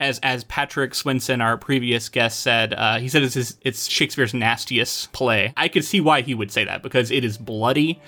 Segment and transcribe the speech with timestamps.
[0.00, 4.34] as as Patrick Swinson, our previous guest, said, uh, he said it's his, it's Shakespeare's
[4.34, 5.52] nastiest play.
[5.56, 8.00] I could see why he would say that because it is bloody.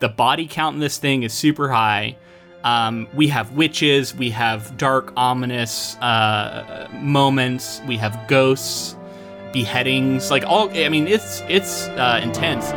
[0.00, 2.16] The body count in this thing is super high.
[2.64, 8.96] Um, we have witches, we have dark, ominous uh, moments, we have ghosts,
[9.52, 10.68] beheadings, like all.
[10.70, 12.72] I mean, it's it's uh, intense.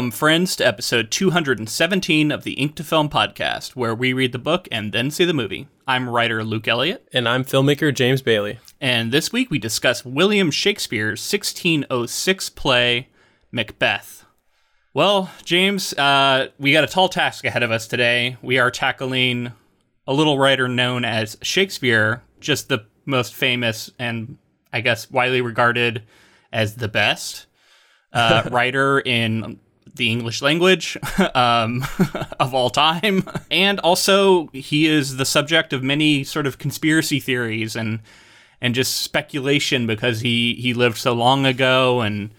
[0.00, 4.38] Welcome, friends, to episode 217 of the Ink to Film podcast, where we read the
[4.38, 5.68] book and then see the movie.
[5.86, 7.06] I'm writer Luke Elliott.
[7.12, 8.60] And I'm filmmaker James Bailey.
[8.80, 13.10] And this week we discuss William Shakespeare's 1606 play,
[13.52, 14.24] Macbeth.
[14.94, 18.38] Well, James, uh, we got a tall task ahead of us today.
[18.40, 19.52] We are tackling
[20.06, 24.38] a little writer known as Shakespeare, just the most famous and
[24.72, 26.04] I guess widely regarded
[26.50, 27.44] as the best
[28.14, 29.60] uh, writer in
[29.94, 30.96] the English language
[31.34, 31.84] um,
[32.40, 33.24] of all time.
[33.50, 38.00] And also, he is the subject of many sort of conspiracy theories and
[38.62, 42.30] and just speculation because he, he lived so long ago and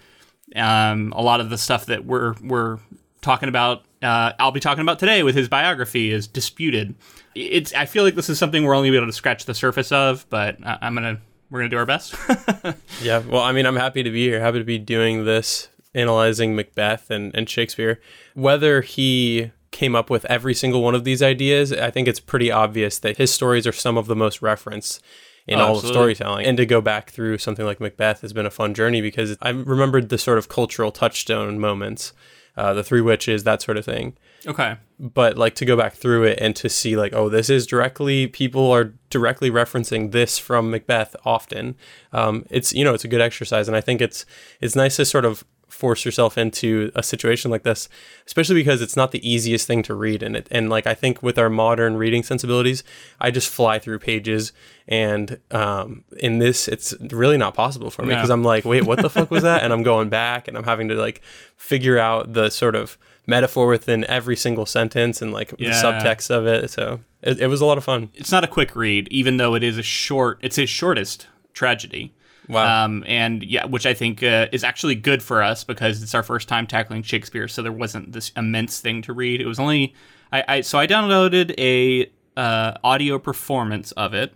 [0.54, 2.78] um, a lot of the stuff that we're we're
[3.22, 6.94] talking about uh, I'll be talking about today with his biography is disputed.
[7.34, 10.26] It's I feel like this is something we're only able to scratch the surface of,
[10.28, 12.14] but I'm gonna we're gonna do our best.
[13.02, 14.40] yeah, well, I mean, I'm happy to be here.
[14.40, 18.00] Happy to be doing this, analyzing Macbeth and, and Shakespeare.
[18.34, 22.50] Whether he came up with every single one of these ideas, I think it's pretty
[22.50, 25.02] obvious that his stories are some of the most referenced
[25.46, 25.88] in Oh, all absolutely.
[25.88, 26.46] of storytelling.
[26.46, 29.50] And to go back through something like Macbeth has been a fun journey because I
[29.50, 32.12] remembered the sort of cultural touchstone moments,
[32.56, 34.16] uh, the Three Witches, that sort of thing
[34.46, 34.76] okay.
[34.98, 38.26] but like to go back through it and to see like oh this is directly
[38.26, 41.76] people are directly referencing this from macbeth often
[42.12, 44.24] um, it's you know it's a good exercise and i think it's
[44.60, 47.88] it's nice to sort of force yourself into a situation like this
[48.26, 51.22] especially because it's not the easiest thing to read and it and like i think
[51.22, 52.84] with our modern reading sensibilities
[53.20, 54.52] i just fly through pages
[54.86, 58.16] and um, in this it's really not possible for me No.
[58.16, 60.64] because i'm like wait what the fuck was that and i'm going back and i'm
[60.64, 61.22] having to like
[61.56, 65.68] figure out the sort of metaphor within every single sentence and like Yeah.
[65.70, 66.70] the subtext of it.
[66.70, 68.10] So it, it was a lot of fun.
[68.14, 70.38] It's not a quick read, even though it is a short.
[70.42, 72.12] It's his shortest tragedy.
[72.48, 72.84] Wow.
[72.84, 76.22] Um, and yeah, which I think uh, is actually good for us because it's our
[76.22, 79.40] first time tackling Shakespeare, so there wasn't this immense thing to read.
[79.40, 79.94] It was only
[80.32, 84.34] I, I so I downloaded a uh, audio performance of it,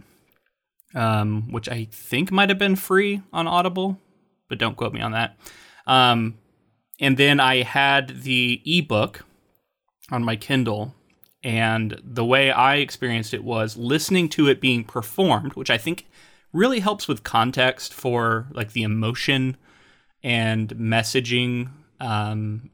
[0.94, 3.98] um, which I think might have been free on Audible,
[4.48, 5.36] but don't quote me on that.
[5.86, 6.34] Um,
[7.00, 9.24] and then I had the ebook
[10.10, 10.94] on my Kindle,
[11.42, 16.06] and the way I experienced it was listening to it being performed, which I think
[16.52, 19.56] really helps with context for like the emotion
[20.22, 21.70] and messaging
[22.00, 22.70] um,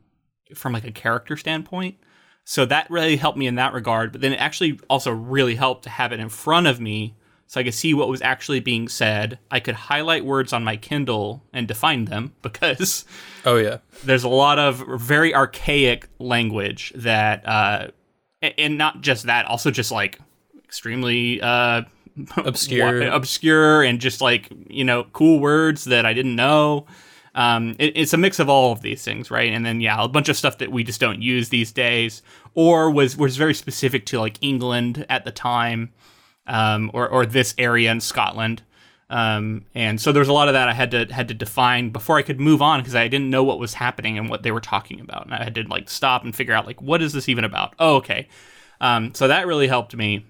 [0.54, 1.96] from like a character standpoint.
[2.44, 4.12] So that really helped me in that regard.
[4.12, 7.16] But then it actually also really helped to have it in front of me
[7.52, 9.38] so I could see what was actually being said.
[9.50, 13.04] I could highlight words on my Kindle and define them because
[13.44, 13.78] oh yeah.
[14.04, 17.88] there's a lot of very archaic language that uh
[18.40, 20.18] and not just that also just like
[20.64, 21.82] extremely uh
[22.36, 23.02] Obscure.
[23.08, 26.86] obscure and just like you know cool words that i didn't know
[27.34, 30.08] um it, it's a mix of all of these things right and then yeah a
[30.08, 32.22] bunch of stuff that we just don't use these days
[32.54, 35.90] or was was very specific to like england at the time
[36.46, 38.62] um or or this area in scotland
[39.12, 42.16] um, and so there's a lot of that I had to had to define before
[42.16, 44.60] I could move on because I didn't know what was happening and what they were
[44.60, 47.28] talking about, and I had to like stop and figure out like what is this
[47.28, 47.74] even about?
[47.78, 48.26] Oh, okay.
[48.80, 50.24] Um, so that really helped me.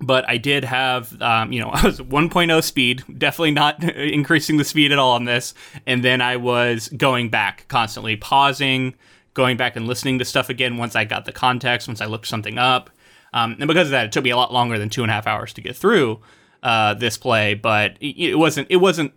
[0.00, 4.64] But I did have, um, you know, I was 1.0 speed, definitely not increasing the
[4.64, 5.54] speed at all on this.
[5.86, 8.94] And then I was going back constantly, pausing,
[9.34, 12.26] going back and listening to stuff again once I got the context, once I looked
[12.26, 12.90] something up.
[13.32, 15.14] Um, and because of that, it took me a lot longer than two and a
[15.14, 16.20] half hours to get through
[16.62, 17.54] uh, this play.
[17.54, 19.12] But it, wasn't, it wasn't,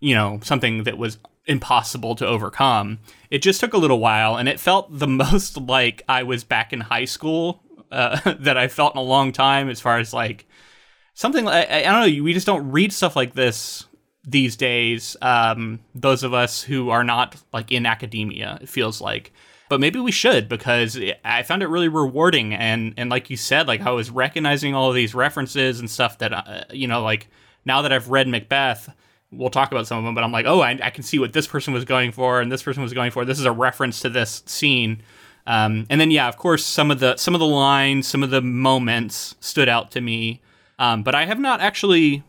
[0.00, 3.00] you know, something that was impossible to overcome.
[3.30, 6.72] It just took a little while, and it felt the most like I was back
[6.72, 9.68] in high school uh, that I felt in a long time.
[9.68, 10.46] As far as like
[11.14, 13.86] something, I, I don't know, we just don't read stuff like this
[14.26, 15.16] these days.
[15.22, 19.32] Um, those of us who are not like in academia, it feels like.
[19.68, 23.68] but maybe we should because I found it really rewarding and and like you said,
[23.68, 27.28] like I was recognizing all of these references and stuff that uh, you know, like
[27.64, 28.90] now that I've read Macbeth,
[29.36, 31.32] we'll talk about some of them, but I'm like, oh, I, I, can see what
[31.32, 33.24] this person was going for and this person was going for.
[33.24, 35.02] This is a reference to this scene.
[35.46, 38.30] Um, and then yeah, of course, some of the some of the lines, some of
[38.30, 40.40] the moments stood out to me.
[40.78, 42.24] Um, but I have not actually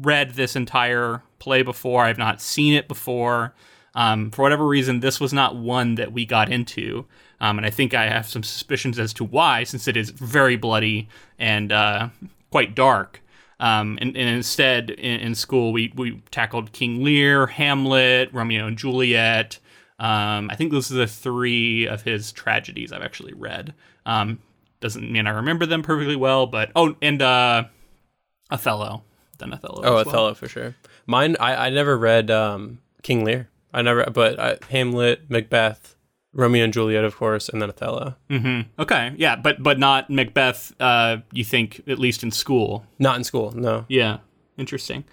[0.00, 2.04] read this entire play before.
[2.04, 3.54] I've not seen it before.
[3.94, 7.06] Um, for whatever reason, this was not one that we got into.
[7.40, 10.56] Um, and I think I have some suspicions as to why, since it is very
[10.56, 11.08] bloody
[11.38, 12.08] and uh,
[12.50, 13.22] quite dark.
[13.58, 18.78] Um, and, and, instead, in, in, school, we, we tackled King Lear, Hamlet, Romeo and
[18.78, 19.58] Juliet.
[20.00, 23.74] Um, I think those are the three of his tragedies I've actually read.
[24.06, 24.40] Um,
[24.80, 27.64] doesn't mean I remember them perfectly well, but oh, and uh,
[28.50, 29.02] Othello.
[29.38, 29.82] Then Othello.
[29.84, 30.34] Oh, Othello well.
[30.34, 30.74] for sure.
[31.06, 33.50] Mine, I, I never read um, King Lear.
[33.74, 35.96] I never, but I, Hamlet, Macbeth,
[36.32, 38.16] Romeo and Juliet, of course, and then Othello.
[38.30, 38.80] Mm-hmm.
[38.80, 40.72] Okay, yeah, but but not Macbeth.
[40.80, 42.86] Uh, you think at least in school?
[42.98, 43.84] Not in school, no.
[43.88, 44.18] Yeah,
[44.56, 45.04] interesting.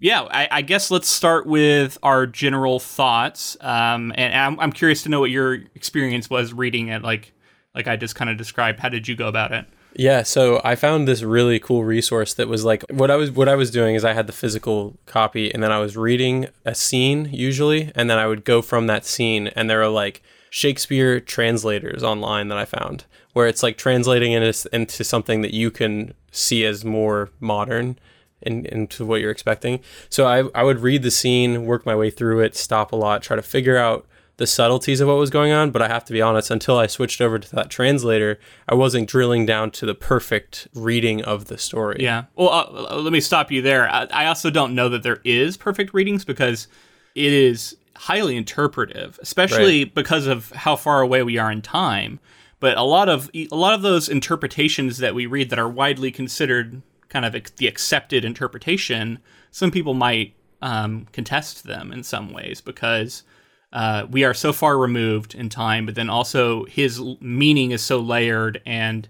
[0.00, 3.56] Yeah, I, I guess let's start with our general thoughts.
[3.60, 7.02] Um, and I'm, I'm curious to know what your experience was reading it.
[7.02, 7.32] Like
[7.74, 8.78] like I just kind of described.
[8.80, 9.66] How did you go about it?
[9.96, 13.48] Yeah, so I found this really cool resource that was like what I was what
[13.48, 16.74] I was doing is I had the physical copy and then I was reading a
[16.74, 21.20] scene usually and then I would go from that scene and there are like Shakespeare
[21.20, 23.04] translators online that I found
[23.34, 27.98] where it's like translating into, into something that you can see as more modern
[28.46, 29.80] in, into what you're expecting.
[30.08, 33.22] So I, I would read the scene, work my way through it, stop a lot,
[33.22, 34.06] try to figure out
[34.36, 36.88] the subtleties of what was going on, but I have to be honest, until I
[36.88, 38.38] switched over to that translator,
[38.68, 41.98] I wasn't drilling down to the perfect reading of the story.
[42.00, 42.24] Yeah.
[42.34, 43.88] Well, uh, let me stop you there.
[43.88, 46.66] I, I also don't know that there is perfect readings because
[47.14, 49.94] it is highly interpretive, especially right.
[49.94, 52.18] because of how far away we are in time.
[52.58, 56.10] But a lot of a lot of those interpretations that we read that are widely
[56.10, 56.82] considered
[57.14, 59.20] kind of the accepted interpretation,
[59.52, 63.22] some people might um, contest them in some ways because
[63.72, 68.00] uh, we are so far removed in time, but then also his meaning is so
[68.00, 68.60] layered.
[68.66, 69.08] And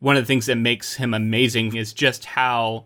[0.00, 2.84] one of the things that makes him amazing is just how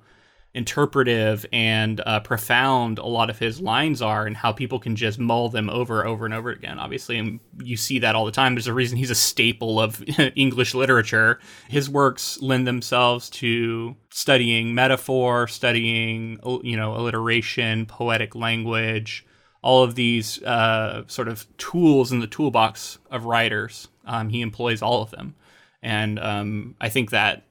[0.53, 5.19] interpretive and uh, profound a lot of his lines are and how people can just
[5.19, 7.19] mull them over over and over again obviously.
[7.19, 8.55] And you see that all the time.
[8.55, 10.03] There's a reason he's a staple of
[10.35, 11.39] english literature.
[11.69, 19.25] His works lend themselves to studying metaphor studying you know alliteration poetic language
[19.63, 23.89] all of these uh, sort of tools in the toolbox of writers.
[24.07, 25.35] Um, he employs all of them,
[25.83, 27.45] and um, I think that,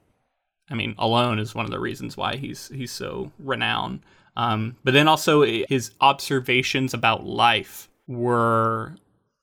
[0.69, 4.01] I mean, alone is one of the reasons why he's he's so renowned.
[4.35, 8.95] Um, but then also his observations about life were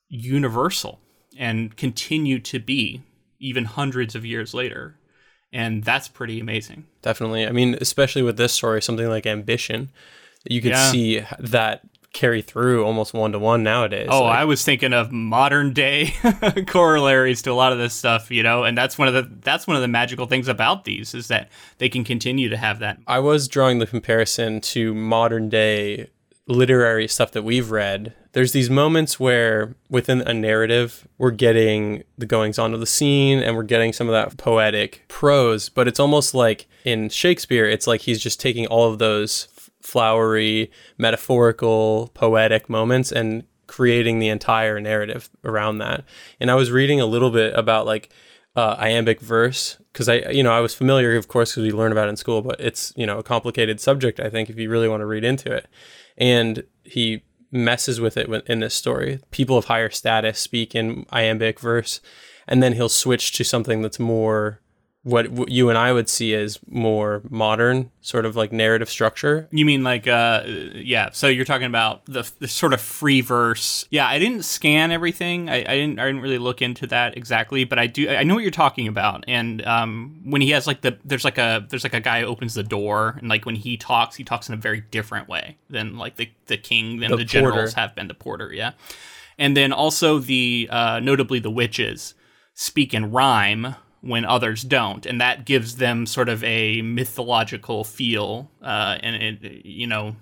[0.08, 1.00] universal
[1.38, 3.02] and continue to be
[3.38, 4.96] even hundreds of years later.
[5.52, 6.86] And that's pretty amazing.
[7.02, 7.46] Definitely.
[7.46, 9.90] I mean, especially with this story, something like ambition,
[10.44, 10.90] you could yeah.
[10.90, 11.82] see that
[12.16, 14.08] carry through almost one to one nowadays.
[14.10, 16.14] Oh, like, I was thinking of modern day
[16.66, 19.66] corollaries to a lot of this stuff, you know, and that's one of the that's
[19.66, 22.98] one of the magical things about these is that they can continue to have that.
[23.06, 26.08] I was drawing the comparison to modern day
[26.48, 28.14] literary stuff that we've read.
[28.32, 33.40] There's these moments where within a narrative we're getting the goings on of the scene
[33.40, 37.86] and we're getting some of that poetic prose, but it's almost like in Shakespeare, it's
[37.86, 39.48] like he's just taking all of those
[39.86, 46.04] flowery, metaphorical, poetic moments and creating the entire narrative around that.
[46.40, 48.10] And I was reading a little bit about like
[48.56, 51.92] uh, iambic verse because I, you know, I was familiar, of course, because we learn
[51.92, 54.18] about it in school, but it's you know a complicated subject.
[54.18, 55.68] I think if you really want to read into it,
[56.18, 57.22] and he
[57.52, 59.20] messes with it in this story.
[59.30, 62.00] People of higher status speak in iambic verse,
[62.48, 64.60] and then he'll switch to something that's more
[65.06, 69.46] what you and I would see as more modern sort of like narrative structure.
[69.52, 73.86] You mean like uh yeah, so you're talking about the, the sort of free verse.
[73.90, 75.48] Yeah, I didn't scan everything.
[75.48, 78.34] I, I didn't I didn't really look into that exactly, but I do I know
[78.34, 79.22] what you're talking about.
[79.28, 82.26] And um when he has like the there's like a there's like a guy who
[82.26, 85.56] opens the door and like when he talks, he talks in a very different way
[85.70, 88.72] than like the the king than the, the generals have been the porter, yeah.
[89.38, 92.14] And then also the uh notably the witches
[92.54, 98.50] speak in rhyme when others don't, and that gives them sort of a mythological feel,
[98.62, 100.16] uh, and it you know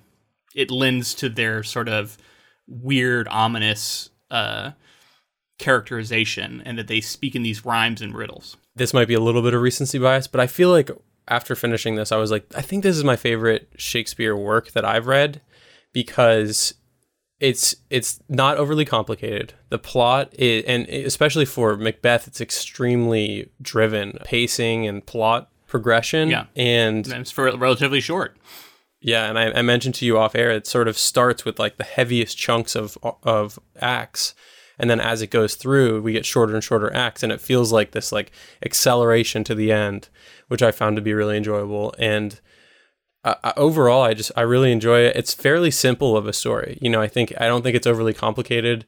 [0.54, 2.16] it lends to their sort of
[2.66, 4.72] weird, ominous uh,
[5.58, 8.56] characterization, and that they speak in these rhymes and riddles.
[8.74, 10.90] This might be a little bit of recency bias, but I feel like
[11.28, 14.84] after finishing this, I was like, I think this is my favorite Shakespeare work that
[14.84, 15.40] I've read
[15.92, 16.74] because
[17.40, 19.54] it's it's not overly complicated.
[19.68, 26.30] The plot is, and especially for Macbeth, it's extremely driven, pacing and plot progression.
[26.30, 26.46] Yeah.
[26.56, 28.36] and And it's for relatively short.
[29.00, 31.76] yeah, and I, I mentioned to you off air, it sort of starts with like
[31.76, 34.34] the heaviest chunks of of acts,
[34.78, 37.72] and then as it goes through, we get shorter and shorter acts, and it feels
[37.72, 38.30] like this like
[38.64, 40.08] acceleration to the end,
[40.48, 41.94] which I found to be really enjoyable.
[41.98, 42.40] And
[43.24, 45.16] uh, overall, I just I really enjoy it.
[45.16, 46.78] It's fairly simple of a story.
[46.80, 48.84] You know, I think I don't think it's overly complicated.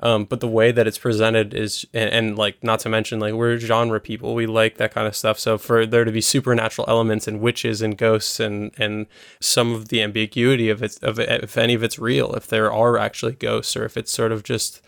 [0.00, 3.34] Um, but the way that it's presented is, and, and, like, not to mention, like,
[3.34, 4.32] we're genre people.
[4.32, 5.40] We like that kind of stuff.
[5.40, 9.06] So for there to be supernatural elements and witches and ghosts and and
[9.40, 12.72] some of the ambiguity of it, of it, if any of it's real, if there
[12.72, 14.80] are actually ghosts, or if it's sort of just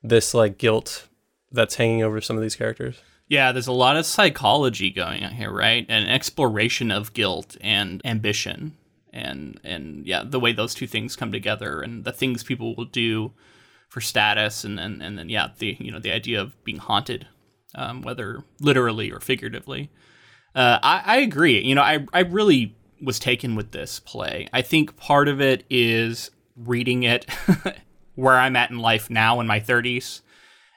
[0.00, 1.08] this like guilt
[1.50, 3.00] that's hanging over some of these characters.
[3.28, 5.84] Yeah, there's a lot of psychology going on here, right?
[5.88, 8.76] And exploration of guilt and ambition,
[9.12, 12.84] and and yeah, the way those two things come together, and the things people will
[12.84, 13.32] do
[13.88, 17.26] for status, and and and then yeah, the you know the idea of being haunted,
[17.74, 19.90] um, whether literally or figuratively.
[20.54, 21.60] Uh, I, I agree.
[21.60, 24.48] You know, I I really was taken with this play.
[24.52, 27.26] I think part of it is reading it
[28.14, 30.22] where I'm at in life now in my 30s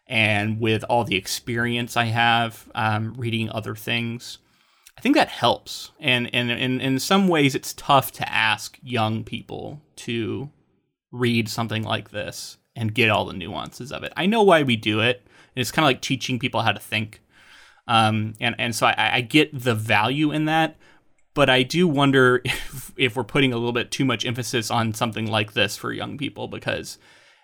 [0.09, 4.39] and with all the experience I have um, reading other things,
[4.97, 5.91] I think that helps.
[5.99, 10.49] And, and, and in some ways, it's tough to ask young people to
[11.11, 14.11] read something like this and get all the nuances of it.
[14.17, 15.21] I know why we do it.
[15.55, 17.21] And It's kind of like teaching people how to think.
[17.87, 20.75] Um, and, and so I, I get the value in that.
[21.35, 24.95] But I do wonder if, if we're putting a little bit too much emphasis on
[24.95, 26.97] something like this for young people because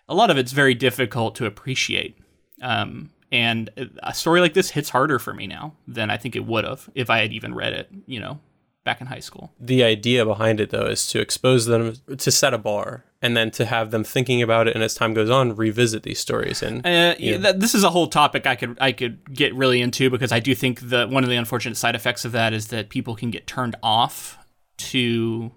[0.09, 2.17] a lot of it's very difficult to appreciate.
[2.61, 3.69] Um, and
[4.01, 6.89] a story like this hits harder for me now than I think it would have
[6.95, 8.39] if I had even read it, you know,
[8.85, 9.51] back in high school.
[9.59, 13.49] The idea behind it, though, is to expose them to set a bar and then
[13.51, 16.61] to have them thinking about it, and as time goes on, revisit these stories.
[16.61, 17.37] And uh, yeah.
[17.37, 20.39] th- this is a whole topic I could I could get really into because I
[20.39, 23.31] do think that one of the unfortunate side effects of that is that people can
[23.31, 24.37] get turned off
[24.77, 25.51] to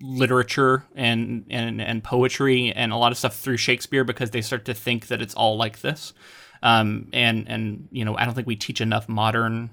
[0.00, 4.64] literature and, and and poetry and a lot of stuff through Shakespeare because they start
[4.64, 6.12] to think that it's all like this.
[6.62, 9.70] Um, and and you know I don't think we teach enough modern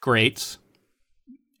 [0.00, 0.58] greats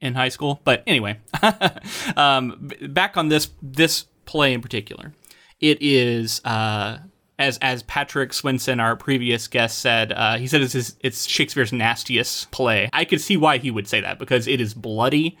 [0.00, 0.60] in high school.
[0.64, 1.18] But anyway,
[2.16, 5.12] um, back on this this play in particular,
[5.60, 6.98] it is uh,
[7.38, 10.12] as as Patrick Swinson, our previous guest, said.
[10.12, 12.88] Uh, he said it's his, it's Shakespeare's nastiest play.
[12.92, 15.38] I could see why he would say that because it is bloody.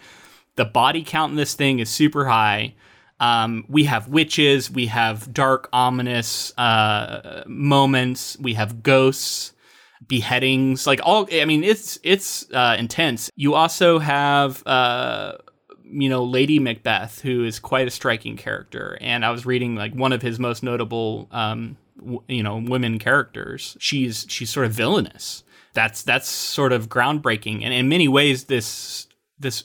[0.60, 2.74] The body count in this thing is super high.
[3.18, 9.54] Um, we have witches, we have dark, ominous uh, moments, we have ghosts,
[10.06, 11.26] beheadings, like all.
[11.32, 13.30] I mean, it's it's uh, intense.
[13.36, 15.38] You also have, uh,
[15.82, 19.94] you know, Lady Macbeth, who is quite a striking character, and I was reading like
[19.94, 23.78] one of his most notable, um, w- you know, women characters.
[23.80, 25.42] She's she's sort of villainous.
[25.72, 29.06] That's that's sort of groundbreaking, and in many ways, this
[29.38, 29.64] this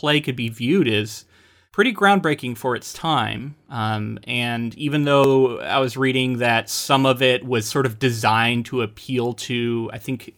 [0.00, 1.24] play could be viewed as
[1.72, 3.54] pretty groundbreaking for its time.
[3.68, 8.66] Um, and even though I was reading that some of it was sort of designed
[8.66, 10.34] to appeal to, I think,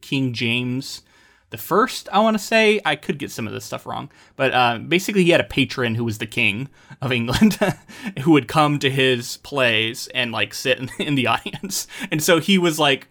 [0.00, 1.02] King James
[1.54, 4.52] the first, I want to say, I could get some of this stuff wrong, but
[4.52, 6.68] uh, basically he had a patron who was the king
[7.00, 7.60] of England
[8.22, 11.86] who would come to his plays and like sit in, in the audience.
[12.10, 13.06] And so he was like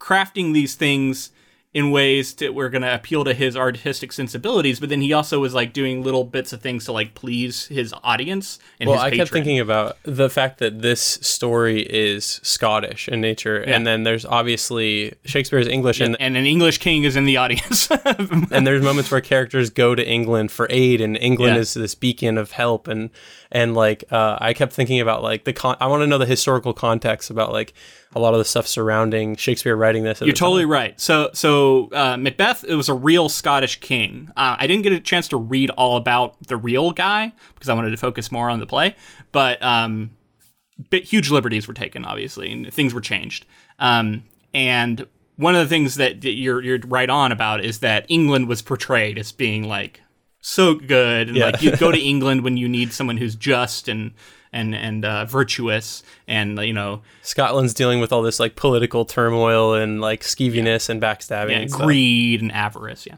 [0.00, 1.30] crafting these things
[1.74, 5.40] in ways that were going to appeal to his artistic sensibilities, but then he also
[5.40, 8.60] was like doing little bits of things to like please his audience.
[8.78, 9.18] And well, I patron.
[9.18, 13.74] kept thinking about the fact that this story is Scottish in nature, Yeah.
[13.74, 17.90] and then there's obviously Shakespeare's English, and and an English king is in the audience.
[18.52, 21.60] and there's moments where characters go to England for aid, and England Yeah.
[21.62, 23.10] is this beacon of help, and
[23.50, 26.26] and like uh, I kept thinking about like the con- I want to know the
[26.26, 27.74] historical context about like
[28.14, 30.20] a lot of the stuff surrounding Shakespeare writing this.
[30.20, 30.38] You're the time.
[30.46, 30.98] totally right.
[31.00, 34.30] So, so uh, Macbeth, it was a real Scottish king.
[34.36, 37.74] Uh, I didn't get a chance to read all about the real guy because I
[37.74, 38.94] wanted to focus more on the play,
[39.32, 40.10] but um,
[40.90, 43.46] bit, huge liberties were taken, obviously, and things were changed.
[43.78, 45.06] Um, and
[45.36, 48.62] one of the things that that you're you're right on about is that England was
[48.62, 50.00] portrayed as being like
[50.40, 51.46] so good, and Yeah.
[51.46, 54.12] like you go to England when you need someone who's just and
[54.54, 59.74] and and uh, virtuous, and you know Scotland's dealing with all this like political turmoil
[59.74, 61.50] and like skeeviness and backstabbing.
[61.50, 61.82] yeah, and stuff.
[61.82, 63.06] greed and avarice.
[63.06, 63.16] Yeah,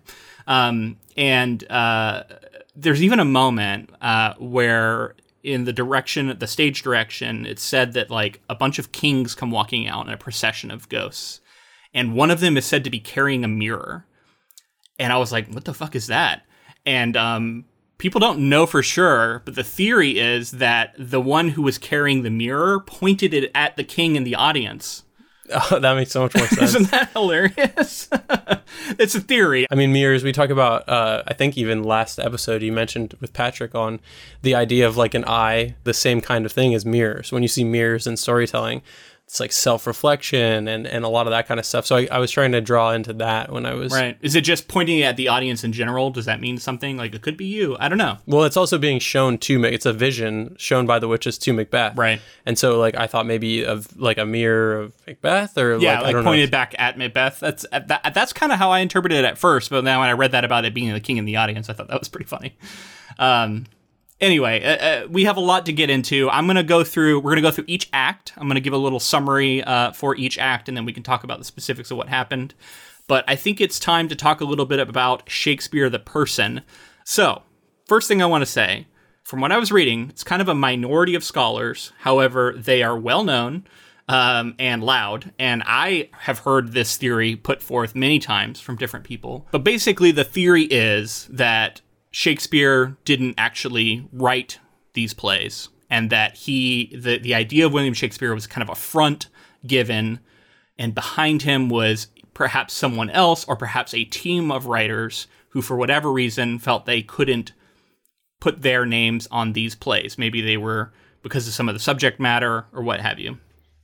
[0.49, 2.25] um, and uh,
[2.75, 5.15] there's even a moment uh, where
[5.45, 9.51] in the direction, the stage direction, it's said that like a bunch of kings come
[9.51, 11.41] walking out in a procession of ghosts,
[11.95, 14.07] and one of them is said to be carrying a mirror.
[14.99, 16.43] And I was like, "What the fuck is that?"
[16.87, 17.67] And um,
[17.99, 22.23] people don't know for sure, but the theory is that the one who was carrying
[22.23, 25.03] the mirror pointed it at the king in the audience.
[25.71, 26.75] Oh, that makes so much more sense.
[26.75, 28.09] Isn't that hilarious?
[28.99, 29.65] it's a theory.
[29.71, 33.33] I mean, mirrors, we talk about, uh, I think even last episode you mentioned with
[33.33, 34.01] Patrick on
[34.43, 37.31] the idea of like an eye, the same kind of thing as mirrors.
[37.31, 38.83] When you see mirrors in storytelling,
[39.27, 41.85] it's like self-reflection and, and a lot of that kind of stuff.
[41.85, 44.17] So I, I was trying to draw into that when I was Right.
[44.23, 46.11] Is it just pointing at the audience in general?
[46.11, 46.97] Does that mean something?
[46.97, 47.77] Like it could be you.
[47.81, 48.19] I don't know.
[48.27, 49.73] Well, it's also being shown to Mac.
[49.73, 51.97] It's a vision shown by the witches to Macbeth.
[51.97, 52.21] Right.
[52.45, 55.99] And so, like, I thought maybe of like a mirror of Macbeth, or Yeah, like,
[55.99, 56.31] I like don't know.
[56.31, 57.41] pointed back at Macbeth.
[57.41, 60.09] That's uh, that, that's kind of how I interpreted it at first, but then when
[60.09, 62.09] I read that about it being the king in the audience, I thought that was
[62.09, 62.57] pretty funny.
[63.19, 63.67] Um,
[64.21, 66.29] anyway, uh, uh, we have a lot to get into.
[66.31, 67.21] I'm gonna go through.
[67.21, 68.33] We're gonna go through each act.
[68.37, 71.25] I'm gonna give a little summary uh, for each act, and then we can talk
[71.25, 72.55] about the specifics of what happened.
[73.09, 76.63] But I think it's time to talk a little bit about Shakespeare the person.
[77.05, 77.43] So,
[77.87, 78.87] first thing I want to say,
[79.23, 81.93] from what I was reading, it's kind of a minority of scholars.
[81.99, 83.65] However, they are well known
[84.09, 85.33] um, and loud.
[85.39, 89.47] And I have heard this theory put forth many times from different people.
[89.51, 91.81] But basically, the theory is that
[92.17, 94.59] Shakespeare didn't actually write
[94.95, 98.75] these plays, and that he, the, the idea of William Shakespeare was kind of a
[98.75, 99.29] front
[99.67, 100.21] given,
[100.79, 105.77] and behind him was perhaps someone else or perhaps a team of writers who, for
[105.77, 107.53] whatever reason, felt they couldn't
[108.41, 110.17] put their names on these plays.
[110.17, 113.37] Maybe they were because of some of the subject matter or what have you.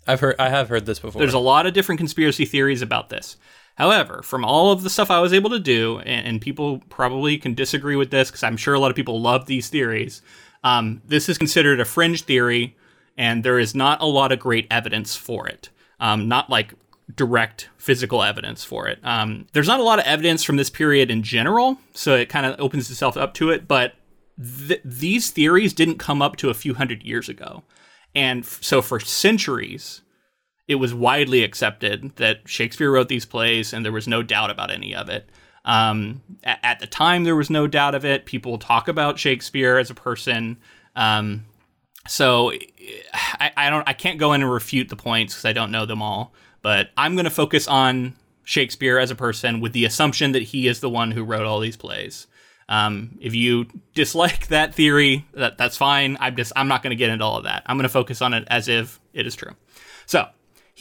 [0.07, 1.21] I've heard, I have heard this before.
[1.21, 3.37] There's a lot of different conspiracy theories about this.
[3.76, 7.38] However, from all of the stuff I was able to do, and, and people probably
[7.38, 10.23] can disagree with this because I'm sure a lot of people love these theories,
[10.64, 12.76] um, this is considered a fringe theory,
[13.17, 15.71] and there is not a lot of great evidence for it.
[16.00, 16.75] Um, not like
[17.14, 18.99] direct physical evidence for it.
[19.02, 22.47] Um, there's not a lot of evidence from this period in general, so it kind
[22.47, 23.95] of opens itself up to it, but
[24.38, 27.62] th- these theories didn't come up to a few hundred years ago.
[28.14, 30.01] And f- so for centuries,
[30.73, 34.71] it was widely accepted that Shakespeare wrote these plays, and there was no doubt about
[34.71, 35.29] any of it.
[35.64, 38.26] Um, at, the time, there was no doubt of it.
[38.26, 40.57] People talk about Shakespeare as a person.
[40.97, 41.45] Um,
[42.09, 42.52] so
[43.12, 45.87] I, I don't, I can't go in and refute the points because I don't know
[45.87, 46.33] them all.
[46.62, 50.66] But I'm going to focus on Shakespeare as a person with the assumption that he
[50.66, 52.27] is the one who wrote all these plays.
[52.68, 56.16] Um, if you dislike that theory, that that's fine.
[56.18, 57.62] I'm just I'm not going to get into all of that.
[57.66, 59.53] I'm going to focus on it as if it is true.
[60.07, 60.27] So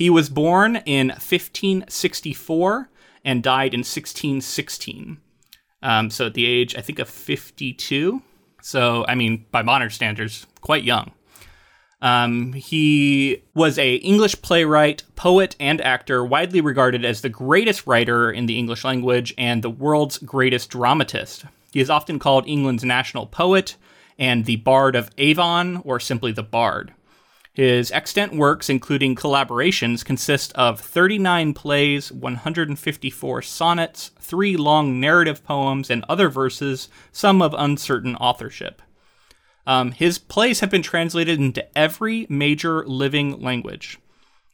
[0.02, 2.90] he was born in 1564
[3.24, 5.20] and died in 1616.
[5.84, 8.20] Um, so at the age I think of 52.
[8.64, 11.12] So I mean by modern standards, quite young.
[12.02, 18.32] Um, he was a English playwright, poet, and actor, widely regarded as the greatest writer
[18.32, 21.46] in the English language and the world's greatest dramatist.
[21.74, 23.76] He is often called England's national poet
[24.18, 26.92] and the Bard of Avon, or simply the Bard.
[27.54, 35.90] His extant works, including collaborations, consist of 39 plays, 154 sonnets, three long narrative poems,
[35.90, 38.82] and other verses, some of uncertain authorship.
[39.68, 44.00] Um, his plays have been translated into every major living language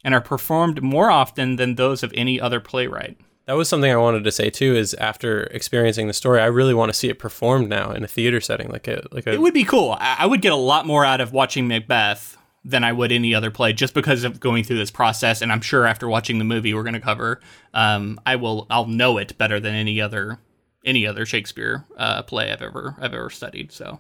[0.04, 3.18] and are performed more often than those of any other playwright.
[3.46, 4.76] That was something I wanted to say too.
[4.76, 8.08] Is after experiencing the story, I really want to see it performed now in a
[8.08, 9.32] theater setting, like a like a.
[9.32, 9.96] It would be cool.
[10.00, 13.34] I I would get a lot more out of watching Macbeth than I would any
[13.34, 15.41] other play, just because of going through this process.
[15.41, 17.39] And I'm sure after watching the movie we're going to cover,
[17.74, 20.39] um, I will I'll know it better than any other
[20.86, 23.72] any other Shakespeare uh, play I've ever I've ever studied.
[23.72, 24.00] So,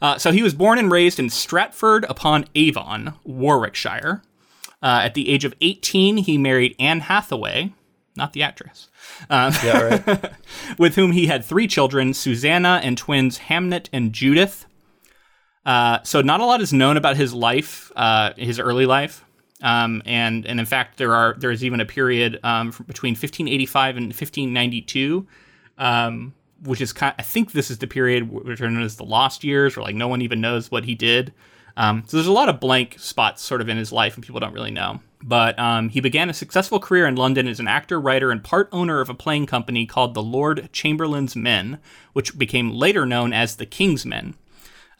[0.00, 4.22] uh, so he was born and raised in Stratford upon Avon, Warwickshire.
[4.80, 7.72] Uh, at the age of 18, he married Anne Hathaway,
[8.14, 8.88] not the actress,
[9.28, 10.32] um, yeah, right.
[10.78, 14.66] with whom he had three children Susanna and twins Hamnet and Judith.
[15.68, 19.22] Uh, so, not a lot is known about his life, uh, his early life.
[19.60, 23.98] Um, and, and in fact, there are there is even a period um, between 1585
[23.98, 25.26] and 1592,
[25.76, 27.14] um, which is kind.
[27.18, 29.94] I think this is the period which are known as the lost years, where like
[29.94, 31.34] no one even knows what he did.
[31.76, 34.40] Um, so there's a lot of blank spots sort of in his life, and people
[34.40, 35.00] don't really know.
[35.22, 38.70] But um, he began a successful career in London as an actor, writer, and part
[38.72, 41.78] owner of a playing company called the Lord Chamberlain's Men,
[42.14, 44.34] which became later known as the King's Men.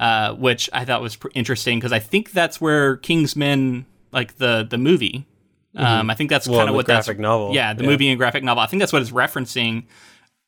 [0.01, 4.37] Uh, which I thought was pr- interesting because I think that's where King's Men, like
[4.39, 5.27] the the movie,
[5.75, 7.53] um, I think that's Well, kind of what graphic that's, novel.
[7.53, 7.91] Yeah, the Yeah.
[7.91, 8.63] movie and graphic novel.
[8.63, 9.87] I think that's what it's referencing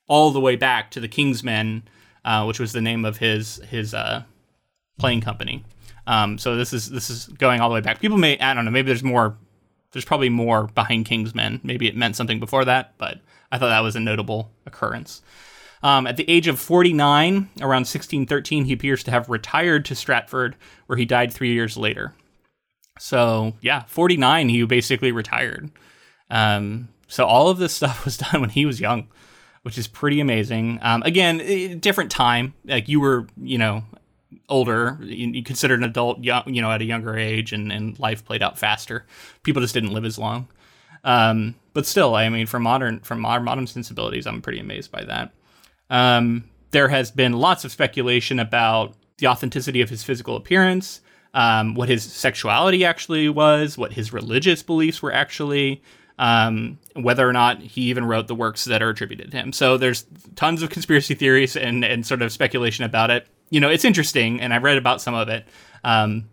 [0.07, 1.83] all the way back to the Kingsmen,
[2.25, 4.23] uh, which was the name of his his uh,
[5.01, 5.65] playing company.
[6.07, 7.99] Um, so this is this is going all the way back.
[8.01, 8.71] People may I don't know.
[8.71, 9.37] Maybe there's more.
[9.93, 11.59] There's probably more behind Kingsmen.
[11.65, 13.19] Maybe it meant something before that, but
[13.51, 15.23] I thought that was a notable occurrence.
[15.83, 20.57] Um, at the age of 49, around 1613, he appears to have retired to Stratford,
[20.87, 22.14] where he died three years later.
[22.99, 25.71] So, yeah, 49, he basically retired.
[26.29, 29.09] Um, so, all of this stuff was done when he was young,
[29.62, 30.79] which is pretty amazing.
[30.83, 32.55] Um, again, different time.
[32.66, 33.85] Like, you were, you know,
[34.51, 38.43] older, you, considered an adult, you know, at a younger age, and, and life played
[38.43, 39.07] out faster.
[39.45, 40.49] People just didn't live as long.
[41.05, 45.33] Um, but still, I mean, from modern from modern sensibilities, I'm pretty amazed by that.
[45.90, 51.00] Um, there has been lots of speculation about the authenticity of his physical appearance,
[51.35, 55.83] um, what his sexuality actually was, what his religious beliefs were actually,
[56.18, 59.53] um, whether or not he even wrote the works that are attributed to him.
[59.53, 63.26] So there's tons of conspiracy theories and, and sort of speculation about it.
[63.50, 65.44] You know, it's interesting, and I've read about some of it.
[65.83, 66.29] Um,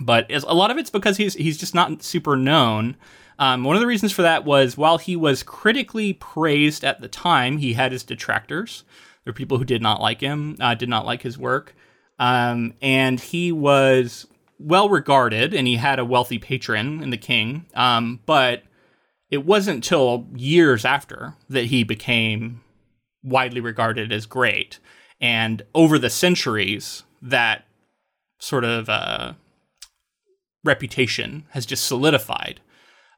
[0.00, 2.96] but a lot of it's because he's he's just not super known.
[3.42, 7.08] Um, one of the reasons for that was while he was critically praised at the
[7.08, 8.84] time, he had his detractors.
[9.24, 11.74] There were people who did not like him, uh, did not like his work.
[12.20, 14.28] Um, and he was
[14.60, 17.66] well regarded and he had a wealthy patron in the king.
[17.74, 18.62] Um, but
[19.28, 22.60] it wasn't until years after that he became
[23.24, 24.78] widely regarded as great.
[25.20, 27.64] And over the centuries, that
[28.38, 29.32] sort of uh,
[30.62, 32.60] reputation has just solidified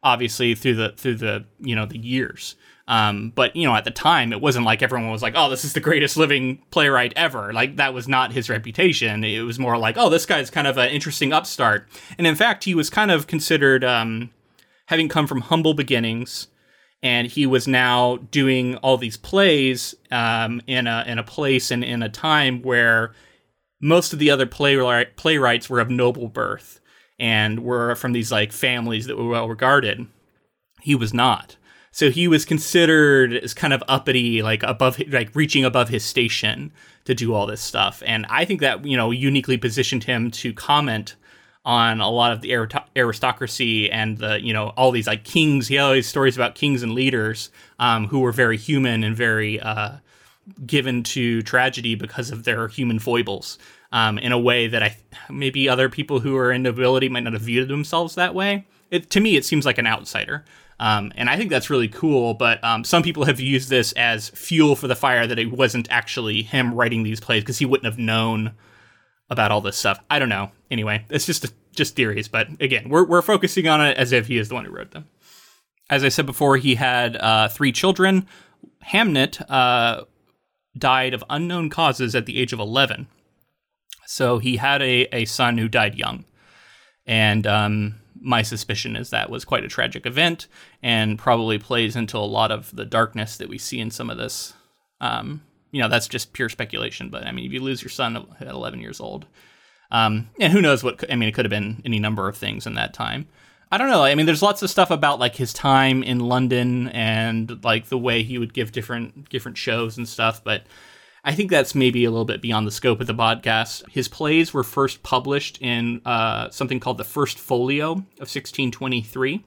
[0.05, 2.55] obviously through the through the you know the years.
[2.87, 5.65] Um, but you know, at the time, it wasn't like everyone was like, "Oh, this
[5.65, 9.25] is the greatest living playwright ever." Like that was not his reputation.
[9.25, 11.89] It was more like, "Oh, this guy's kind of an interesting upstart."
[12.19, 14.31] And in fact, he was kind of considered um,
[14.87, 16.49] having come from humble beginnings,
[17.03, 21.83] and he was now doing all these plays um, in a in a place and
[21.83, 23.15] in a time where
[23.81, 26.81] most of the other playwright, playwrights were of noble birth
[27.19, 30.07] and were from these like families that were well regarded.
[30.81, 31.57] He was not.
[31.91, 36.73] So he was considered as kind of uppity, like above, like reaching above his station
[37.05, 38.03] to do all this stuff.
[38.05, 41.15] And I think that, you know, uniquely positioned him to comment
[41.65, 42.53] on a lot of the
[42.97, 45.69] aristocracy and the, you know, all these like kings.
[45.69, 49.17] He had all these stories about kings and leaders um, who were very human and
[49.17, 49.93] very uh,
[50.67, 53.59] given to tragedy because of their human foibles
[53.95, 54.97] um, in a way that I
[55.31, 58.67] maybe other people who are in nobility might not have viewed themselves that way.
[58.91, 60.45] It, to me, it seems like an outsider.
[60.81, 62.35] Um, and I think that's really cool.
[62.35, 65.87] But um, some people have used this as fuel for the fire that it wasn't
[65.91, 68.53] actually him writing these plays because he wouldn't have known
[69.31, 70.01] about all this stuff.
[70.11, 70.51] I don't know.
[70.73, 72.27] Anyway, it's just just theories.
[72.27, 74.91] But again, we're we're focusing on it as if he is the one who wrote
[74.91, 75.07] them.
[75.89, 78.27] As I said before, he had uh, three children.
[78.91, 80.05] Hamnet uh,
[80.77, 83.07] died of unknown causes at the age of eleven.
[84.07, 86.25] So he had a, a son who died young.
[87.07, 90.47] And um, my suspicion is that was quite a tragic event
[90.83, 94.17] and probably plays into a lot of the darkness that we see in some of
[94.17, 94.55] this.
[95.01, 97.11] Um, you know, that's just pure speculation.
[97.11, 99.27] But I mean, if you lose your son at 11 years old,
[99.91, 102.67] um, and who knows what, I mean, it could have been any number of things
[102.67, 103.29] in that time.
[103.71, 104.05] I don't know.
[104.05, 107.99] I mean, there's lots of stuff about like his time in London and like the
[107.99, 110.65] way he would give different different shows and stuff, but
[111.27, 113.89] I think that's maybe a little bit beyond the scope of the podcast.
[113.91, 119.43] His plays were first published in uh, something called the First Folio of 1623.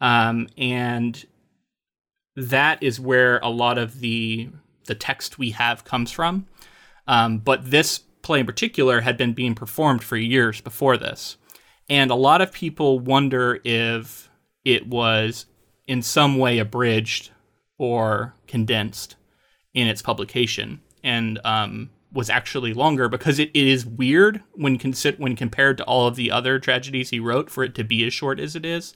[0.00, 1.24] Um, and
[2.34, 4.50] that is where a lot of the
[4.86, 6.46] the text we have comes from.
[7.06, 11.36] Um, but this play in particular had been being performed for years before this.
[11.88, 14.28] And a lot of people wonder if
[14.64, 15.46] it was
[15.86, 17.30] in some way abridged
[17.78, 19.14] or condensed
[19.74, 25.18] in its publication and um, was actually longer because it, it is weird when consi-
[25.18, 28.12] when compared to all of the other tragedies he wrote for it to be as
[28.12, 28.94] short as it is.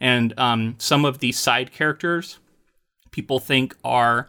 [0.00, 2.38] And um, some of the side characters
[3.10, 4.28] people think are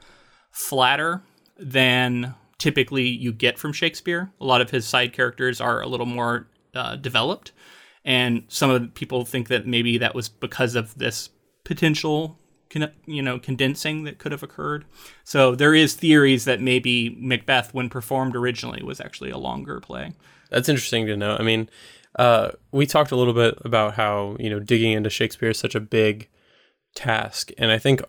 [0.51, 1.23] flatter
[1.57, 4.31] than typically you get from Shakespeare.
[4.39, 7.51] A lot of his side characters are a little more uh, developed.
[8.03, 11.29] And some of the people think that maybe that was because of this
[11.63, 12.37] potential
[13.05, 14.85] you know condensing that could have occurred.
[15.23, 20.13] So there is theories that maybe Macbeth, when performed originally, was actually a longer play.
[20.49, 21.35] That's interesting to know.
[21.39, 21.69] I mean,
[22.17, 25.75] uh, we talked a little bit about how you know digging into Shakespeare is such
[25.75, 26.29] a big
[26.95, 28.01] task, and I think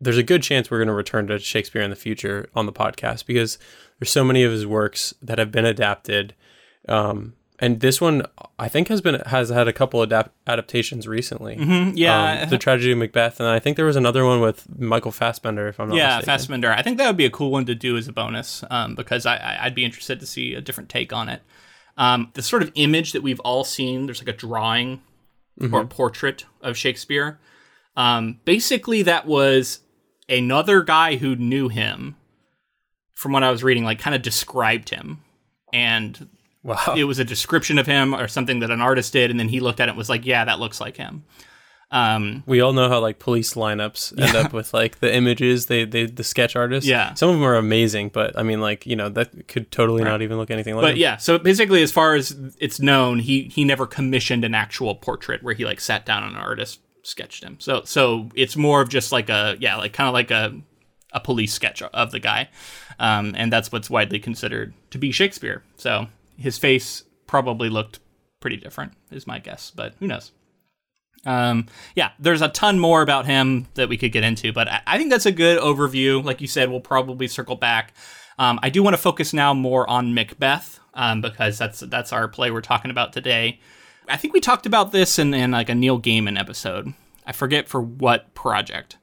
[0.00, 2.72] there's a good chance we're going to return to Shakespeare in the future on the
[2.72, 3.58] podcast because
[3.98, 6.34] there's so many of his works that have been adapted.
[6.88, 8.26] Um, and this one
[8.58, 11.56] I think has been has had a couple adapt- adaptations recently.
[11.56, 14.66] Mm-hmm, yeah, um, the tragedy of Macbeth, and I think there was another one with
[14.78, 16.26] Michael Fassbender, if I'm not yeah, mistaken.
[16.26, 16.72] Fassbender.
[16.72, 19.26] I think that would be a cool one to do as a bonus um, because
[19.26, 21.42] I, I'd be interested to see a different take on it.
[21.98, 25.02] Um, the sort of image that we've all seen, there's like a drawing
[25.60, 25.74] mm-hmm.
[25.74, 27.38] or a portrait of Shakespeare.
[27.94, 29.80] Um, basically, that was
[30.30, 32.16] another guy who knew him
[33.12, 35.18] from what I was reading, like kind of described him,
[35.74, 36.28] and
[36.62, 36.94] Wow.
[36.96, 39.60] it was a description of him or something that an artist did, and then he
[39.60, 41.24] looked at it and was like, "Yeah, that looks like him."
[41.92, 45.84] Um, we all know how like police lineups end up with like the images they
[45.84, 46.88] they the sketch artists.
[46.88, 47.14] Yeah.
[47.14, 50.22] Some of them are amazing, but I mean like, you know, that could totally not
[50.22, 50.98] even look anything like but him.
[50.98, 55.42] yeah, so basically, as far as it's known, he he never commissioned an actual portrait
[55.42, 57.56] where he like sat down and an artist sketched him.
[57.58, 60.60] So so it's more of just like a yeah, like kind of like a
[61.12, 62.50] a police sketch of the guy,
[63.00, 65.64] um, and that's what's widely considered to be Shakespeare.
[65.76, 66.06] So
[66.40, 68.00] his face probably looked
[68.40, 70.32] pretty different, is my guess, but who knows.
[71.26, 74.80] Um, yeah, there's a ton more about him that we could get into, but I,
[74.86, 76.24] I think that's a good overview.
[76.24, 77.92] Like you said, we'll probably circle back.
[78.38, 82.26] Um, I do want to focus now more on Macbeth um, because that's that's our
[82.26, 83.60] play we're talking about today.
[84.08, 86.94] I think we talked about this in, in like a Neil Gaiman episode.
[87.26, 88.96] I forget for what project,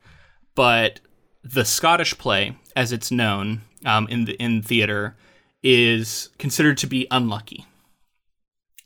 [0.56, 1.00] but
[1.44, 5.16] the Scottish play, as it's known um, in the in theater,
[5.64, 7.66] is considered to be unlucky,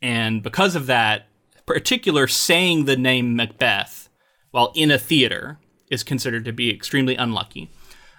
[0.00, 1.26] and because of that,
[1.66, 4.08] particular saying the name Macbeth
[4.50, 5.58] while in a theater
[5.90, 7.70] is considered to be extremely unlucky.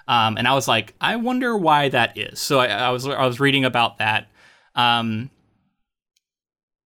[0.07, 2.39] Um, and I was like, I wonder why that is.
[2.39, 4.27] So I, I was I was reading about that.
[4.75, 5.29] Um,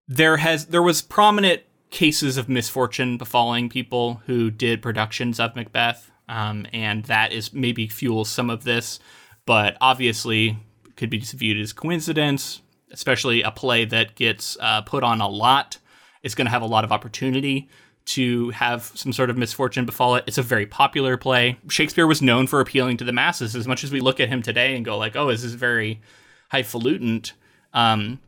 [0.08, 6.12] there has there was prominent cases of misfortune befalling people who did productions of Macbeth,
[6.30, 9.00] um, and that is maybe fuels some of this,
[9.46, 10.58] but obviously
[10.98, 12.62] could be viewed as coincidence.
[12.92, 15.78] Especially a play that gets uh, put on a lot
[16.24, 17.70] It's going to have a lot of opportunity
[18.06, 20.24] to have some sort of misfortune befall it.
[20.26, 21.58] It's a very popular play.
[21.68, 23.56] Shakespeare was known for appealing to the masses.
[23.56, 26.00] As much as we look at him today and go like, "Oh, this is very
[26.54, 27.34] highfalutin,"
[27.74, 28.20] um,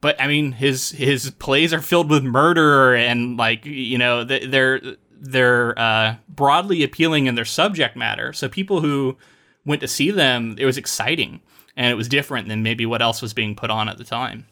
[0.00, 4.80] but I mean, his his plays are filled with murder and like you know they're
[5.20, 8.32] they're uh, broadly appealing in their subject matter.
[8.32, 9.16] So people who
[9.64, 11.40] went to see them, it was exciting
[11.78, 14.46] and it was different than maybe what else was being put on at the time.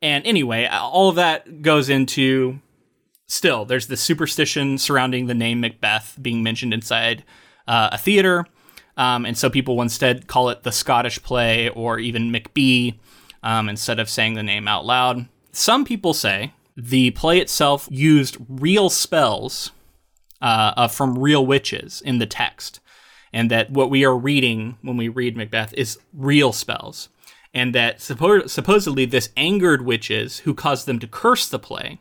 [0.00, 2.60] And anyway, all of that goes into
[3.26, 7.24] still, there's the superstition surrounding the name Macbeth being mentioned inside
[7.66, 8.46] uh, a theater.
[8.96, 12.94] Um, and so people will instead call it the Scottish play or even Macbee
[13.42, 15.28] um, instead of saying the name out loud.
[15.50, 19.72] Some people say the play itself used real spells
[20.40, 22.78] uh, uh, from real witches in the text,
[23.32, 27.08] and that what we are reading when we read Macbeth is real spells
[27.54, 31.98] and that suppo- supposedly this angered witches who caused them to curse the play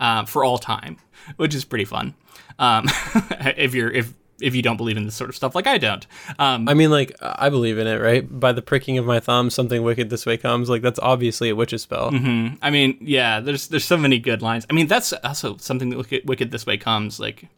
[0.00, 0.98] uh, for all time,
[1.36, 2.14] which is pretty fun.
[2.58, 2.84] Um,
[3.56, 6.06] if you're if if you don't believe in this sort of stuff, like I don't.
[6.38, 8.38] Um, I mean, like I believe in it, right?
[8.38, 10.68] By the pricking of my thumb, something wicked this way comes.
[10.68, 12.10] Like that's obviously a witch's spell.
[12.10, 12.56] Mm-hmm.
[12.60, 14.66] I mean, yeah, there's there's so many good lines.
[14.68, 17.18] I mean, that's also something that wicked, wicked this way comes.
[17.18, 17.48] Like,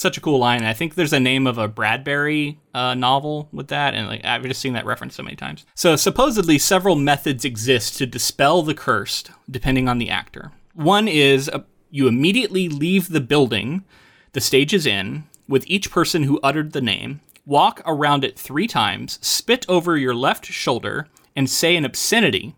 [0.00, 0.64] such a cool line.
[0.64, 4.42] I think there's a name of a Bradbury uh, novel with that, and like I've
[4.42, 5.66] just seen that reference so many times.
[5.74, 10.52] So supposedly, several methods exist to dispel the cursed, depending on the actor.
[10.74, 11.60] One is uh,
[11.90, 13.84] you immediately leave the building
[14.32, 18.68] the stage is in with each person who uttered the name, walk around it three
[18.68, 22.54] times, spit over your left shoulder, and say an obscenity,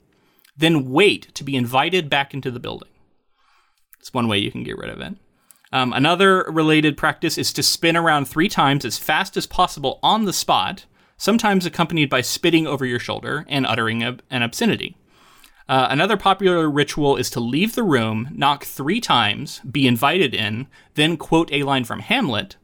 [0.57, 2.91] then wait to be invited back into the building.
[3.99, 5.15] It's one way you can get rid of it.
[5.73, 10.27] Um, another related practice is to spin around three times as fast as possible on
[10.27, 10.85] the spot,
[11.17, 14.97] sometimes accompanied by spitting over your shoulder and uttering a, an obscenity.
[15.69, 20.67] Uh, another popular ritual is to leave the room, knock three times, be invited in,
[20.95, 22.57] then quote a line from Hamlet,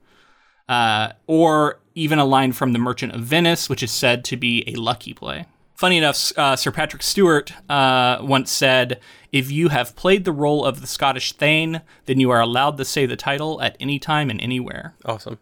[0.68, 4.64] uh, or even a line from The Merchant of Venice, which is said to be
[4.66, 5.46] a lucky play.
[5.78, 8.98] Funny enough, uh, Sir Patrick Stewart uh, once said,
[9.30, 12.84] If you have played the role of the Scottish Thane, then you are allowed to
[12.84, 14.96] say the title at any time and anywhere.
[15.04, 15.38] Awesome.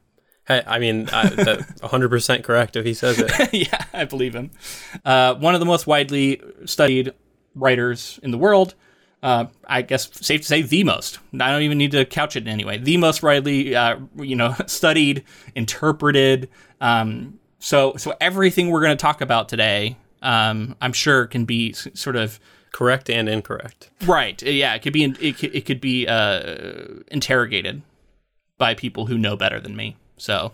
[0.46, 3.32] Hey, I mean, I, that 100% correct if he says it.
[3.54, 4.50] yeah, I believe him.
[5.06, 7.14] Uh, one of the most widely studied
[7.54, 8.74] writers in the world.
[9.22, 11.18] Uh, I guess safe to say the most.
[11.40, 12.76] I don't even need to couch it in any way.
[12.76, 16.50] The most widely, uh, you know, studied, interpreted.
[16.78, 19.96] Um, so, so everything we're going to talk about today,
[20.26, 22.38] um, I'm sure, can be s- sort of
[22.72, 23.90] correct and incorrect.
[24.06, 24.40] right.
[24.42, 25.04] Yeah, it could be.
[25.04, 27.82] It could, it could be uh, interrogated
[28.58, 29.96] by people who know better than me.
[30.18, 30.52] So,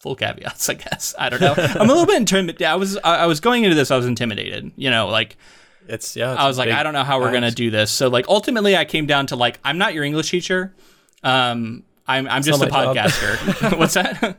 [0.00, 1.14] full caveats, I guess.
[1.18, 1.54] I don't know.
[1.56, 2.66] I'm a little bit intimidated.
[2.66, 2.96] I was.
[2.98, 3.90] I I was going into this.
[3.90, 4.70] I was intimidated.
[4.76, 5.36] You know, like
[5.88, 6.32] It's yeah.
[6.32, 7.90] It's I was like, I don't know how we're gonna do this.
[7.90, 10.74] So like ultimately I came down to like, I'm not your English teacher.
[11.22, 12.96] Um I'm I'm just a not my job.
[12.96, 13.78] podcaster.
[13.78, 14.38] What's that?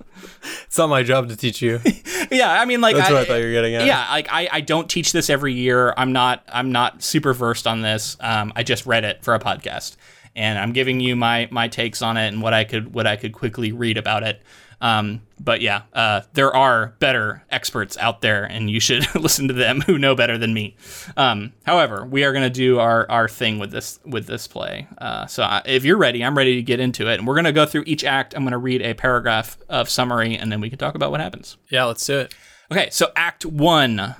[0.66, 1.80] It's not my job to teach you.
[2.32, 3.86] yeah, I mean like That's I, what I thought you were getting at.
[3.86, 5.94] Yeah, like I, I don't teach this every year.
[5.98, 8.16] I'm not I'm not super versed on this.
[8.20, 9.96] Um I just read it for a podcast.
[10.36, 13.16] And I'm giving you my my takes on it and what I could what I
[13.16, 14.42] could quickly read about it.
[14.80, 19.54] Um, but yeah, uh, there are better experts out there, and you should listen to
[19.54, 20.76] them who know better than me.
[21.16, 24.88] Um, however, we are going to do our, our thing with this with this play.
[24.98, 27.46] Uh, so I, if you're ready, I'm ready to get into it, and we're going
[27.46, 28.36] to go through each act.
[28.36, 31.22] I'm going to read a paragraph of summary, and then we can talk about what
[31.22, 31.58] happens.
[31.70, 32.36] Yeah, let's do it.
[32.72, 34.16] Okay, so Act One.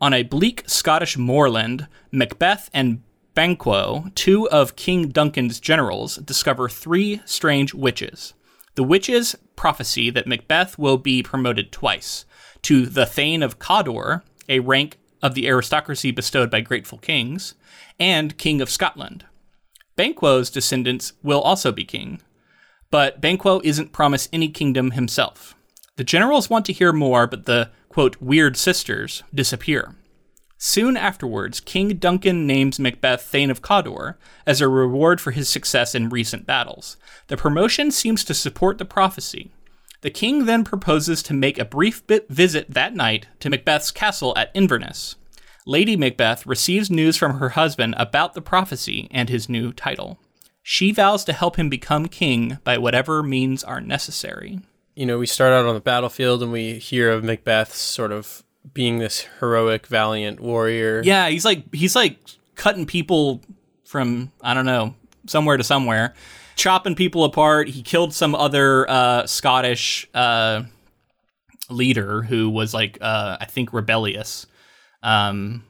[0.00, 3.02] On a bleak Scottish moorland, Macbeth and
[3.34, 8.34] Banquo, two of King Duncan's generals, discover three strange witches.
[8.74, 12.24] The witches prophesy that Macbeth will be promoted twice
[12.62, 17.54] to the Thane of Cawdor, a rank of the aristocracy bestowed by grateful kings,
[18.00, 19.24] and King of Scotland.
[19.96, 22.20] Banquo's descendants will also be king,
[22.90, 25.54] but Banquo isn't promised any kingdom himself.
[25.96, 29.94] The generals want to hear more, but the, quote, weird sisters disappear.
[30.56, 35.94] Soon afterwards, King Duncan names Macbeth Thane of Cawdor as a reward for his success
[35.94, 36.96] in recent battles.
[37.26, 39.50] The promotion seems to support the prophecy.
[40.00, 44.50] The king then proposes to make a brief visit that night to Macbeth's castle at
[44.54, 45.16] Inverness.
[45.66, 50.18] Lady Macbeth receives news from her husband about the prophecy and his new title.
[50.62, 54.60] She vows to help him become king by whatever means are necessary
[54.94, 58.43] you know, we start out on the battlefield and we hear of Macbeth sort of
[58.72, 61.02] being this heroic, valiant warrior.
[61.04, 62.18] Yeah, he's like he's like
[62.54, 63.40] cutting people
[63.84, 64.94] from I don't know
[65.26, 66.14] somewhere to somewhere,
[66.56, 67.68] chopping people apart.
[67.68, 70.62] He killed some other uh, Scottish uh,
[71.68, 74.46] leader who was like uh, I think rebellious,
[75.02, 75.64] um,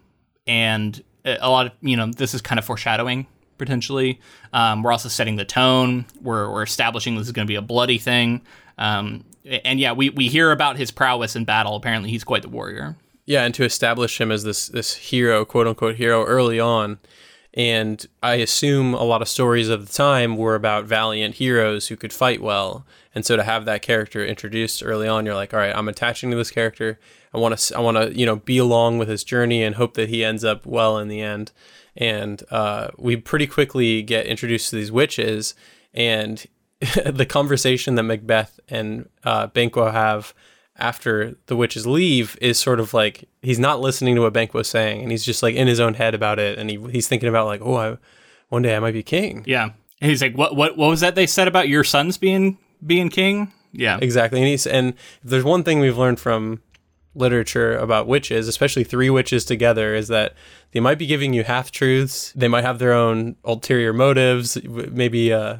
[0.46, 3.26] and a lot of you know this is kind of foreshadowing
[3.58, 4.20] potentially.
[4.52, 6.06] Um, we're also setting the tone.
[6.20, 8.42] We're we're establishing this is going to be a bloody thing.
[8.78, 11.76] Um, and yeah, we, we hear about his prowess in battle.
[11.76, 12.96] Apparently, he's quite the warrior.
[13.26, 16.98] Yeah, and to establish him as this this hero, quote unquote hero, early on.
[17.56, 21.96] And I assume a lot of stories of the time were about valiant heroes who
[21.96, 22.84] could fight well.
[23.14, 26.32] And so to have that character introduced early on, you're like, all right, I'm attaching
[26.32, 26.98] to this character.
[27.32, 29.94] I want to, I want to, you know, be along with his journey and hope
[29.94, 31.52] that he ends up well in the end.
[31.96, 35.54] And uh, we pretty quickly get introduced to these witches,
[35.92, 36.44] and
[37.06, 40.34] the conversation that Macbeth and uh, Banquo have
[40.76, 45.02] after the witches leave is sort of like he's not listening to what Banquo's saying,
[45.02, 47.46] and he's just like in his own head about it, and he he's thinking about
[47.46, 47.96] like, oh, I,
[48.48, 49.44] one day I might be king.
[49.46, 49.70] Yeah,
[50.00, 53.08] and he's like, what what what was that they said about your sons being being
[53.08, 53.52] king?
[53.72, 54.40] Yeah, exactly.
[54.40, 56.60] And he's and there's one thing we've learned from
[57.14, 60.34] literature about witches, especially three witches together, is that
[60.72, 62.32] they might be giving you half truths.
[62.34, 65.32] They might have their own ulterior motives, maybe.
[65.32, 65.58] Uh,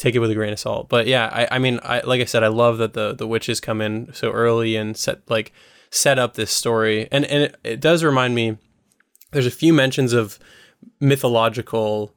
[0.00, 0.88] take it with a grain of salt.
[0.88, 3.60] But yeah, I, I mean, I like I said, I love that the the witches
[3.60, 5.52] come in so early and set like
[5.90, 8.56] set up this story, and and it, it does remind me.
[9.32, 10.40] There's a few mentions of
[10.98, 12.12] mythological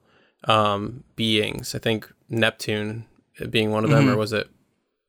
[0.45, 1.75] um, beings.
[1.75, 3.05] I think Neptune
[3.51, 4.13] being one of them, mm-hmm.
[4.13, 4.49] or was it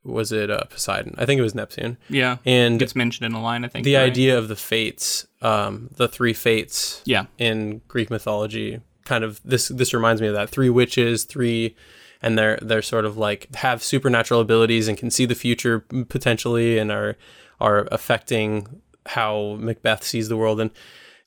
[0.02, 1.14] was it uh, Poseidon?
[1.16, 1.96] I think it was Neptune.
[2.10, 3.64] Yeah, and it's mentioned in the line.
[3.64, 4.02] I think the right?
[4.02, 7.00] idea of the fates, um, the three fates.
[7.04, 10.50] Yeah, in Greek mythology, kind of this this reminds me of that.
[10.50, 11.76] Three witches, three
[12.24, 16.78] and they're they're sort of like have supernatural abilities and can see the future potentially
[16.78, 17.16] and are
[17.60, 20.70] are affecting how Macbeth sees the world and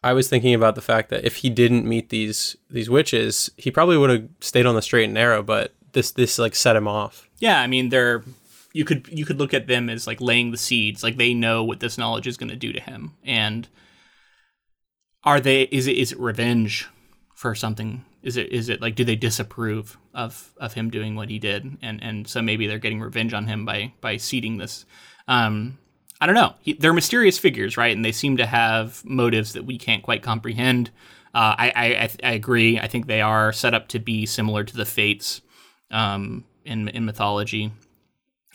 [0.04, 3.72] I was thinking about the fact that if he didn't meet these these witches, he
[3.72, 6.88] probably would have stayed on the straight and narrow, but this this like set him
[6.88, 7.28] off.
[7.40, 8.24] Yeah, I mean they're
[8.74, 11.64] you could you could look at them as like laying the seeds, like they know
[11.64, 13.14] what this knowledge is going to do to him.
[13.24, 13.68] And
[15.24, 16.88] are they is it is it revenge
[17.36, 21.30] for something is it is it like do they disapprove of of him doing what
[21.30, 24.86] he did, and and so maybe they're getting revenge on him by by seeding this.
[25.30, 25.78] Um,
[26.20, 26.56] I don't know.
[26.60, 27.96] He, they're mysterious figures, right?
[27.96, 30.90] And they seem to have motives that we can't quite comprehend.
[31.34, 32.80] Uh, I, I, I agree.
[32.80, 35.42] I think they are set up to be similar to the Fates
[35.90, 37.72] um, in in mythology.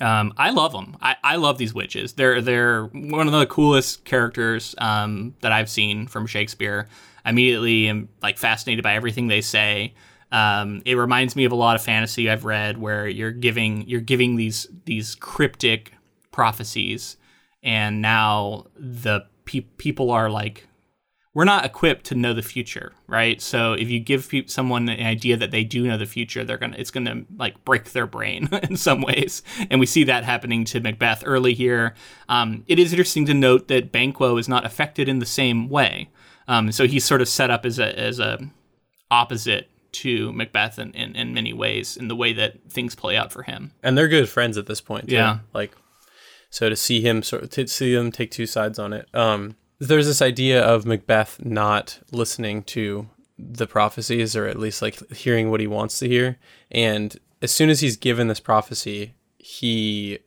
[0.01, 0.99] Um, I love them.
[1.01, 2.13] I, I love these witches.
[2.13, 6.89] They're they're one of the coolest characters um, that I've seen from Shakespeare.
[7.25, 9.95] Immediately am like fascinated by everything they say.
[10.33, 14.01] Um, it reminds me of a lot of fantasy I've read where you're giving you're
[14.01, 15.93] giving these these cryptic
[16.31, 17.19] prophecies,
[17.63, 20.67] and now the pe- people are like,
[21.35, 23.43] we're not equipped to know the future, right?
[23.43, 26.57] So if you give pe- someone an idea that they do know the future, they're
[26.57, 30.65] gonna it's gonna like break their brain in some ways, and we see that happening
[30.65, 31.95] to Macbeth early here.
[32.31, 36.09] Um, it is interesting to note that Banquo is not affected in the same way.
[36.49, 38.38] Um, so he's sort of set up as a as a
[39.11, 43.30] opposite to Macbeth in, in, in, many ways in the way that things play out
[43.30, 43.72] for him.
[43.82, 45.09] And they're good friends at this point.
[45.09, 45.16] Too.
[45.16, 45.40] Yeah.
[45.53, 45.76] Like,
[46.51, 49.07] so to see him sort of, to see them take two sides on it.
[49.14, 55.11] Um, there's this idea of Macbeth not listening to the prophecies or at least like
[55.12, 56.38] hearing what he wants to hear.
[56.70, 60.20] And as soon as he's given this prophecy, he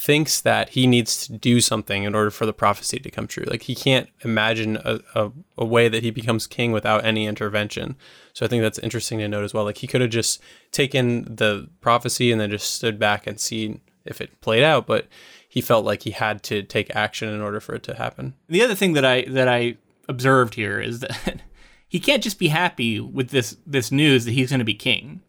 [0.00, 3.44] thinks that he needs to do something in order for the prophecy to come true.
[3.46, 7.96] Like he can't imagine a, a, a, way that he becomes king without any intervention.
[8.32, 9.64] So I think that's interesting to note as well.
[9.64, 10.40] Like he could have just
[10.72, 15.06] taken the prophecy and then just stood back and seen if it played out, but
[15.46, 18.32] he felt like he had to take action in order for it to happen.
[18.48, 19.76] The other thing that I that I
[20.08, 21.42] observed here is that
[21.88, 25.20] he can't just be happy with this this news that he's going to be king.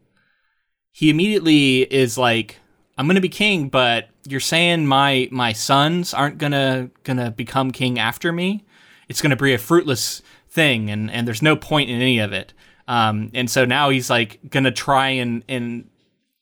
[0.94, 2.61] He immediately is like
[3.02, 7.98] I'm gonna be king, but you're saying my my sons aren't gonna gonna become king
[7.98, 8.64] after me.
[9.10, 12.54] It's gonna be a fruitless thing, and and there's no point in any of it.
[12.88, 15.90] Um, and so now he's like gonna try and and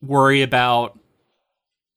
[0.02, 1.00] worry about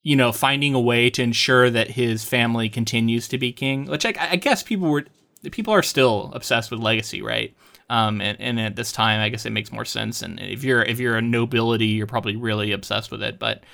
[0.04, 3.86] you know finding a way to ensure that his family continues to be king.
[3.86, 5.06] Which I, I guess people were
[5.50, 7.52] people are still obsessed with legacy, right?
[7.90, 10.22] Um, and, and at this time, I guess it makes more sense.
[10.22, 13.40] And if you're if you're a nobility, you're probably really obsessed with it.
[13.40, 13.64] But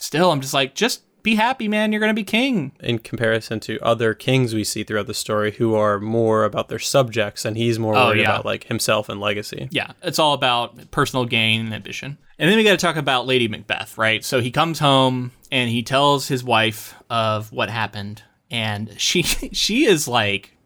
[0.00, 1.92] still, I'm just like, just be happy, man.
[1.92, 2.72] You're going to be king.
[2.80, 6.78] In comparison to other kings we see throughout the story who are more about their
[6.78, 8.30] subjects, and he's more oh, worried yeah.
[8.30, 9.68] about like himself and legacy.
[9.70, 12.18] Yeah, it's all about personal gain and ambition.
[12.38, 14.24] And then we got to talk about Lady Macbeth, right?
[14.24, 19.22] So he comes home and he tells his wife of what happened, and she
[19.52, 20.56] she is like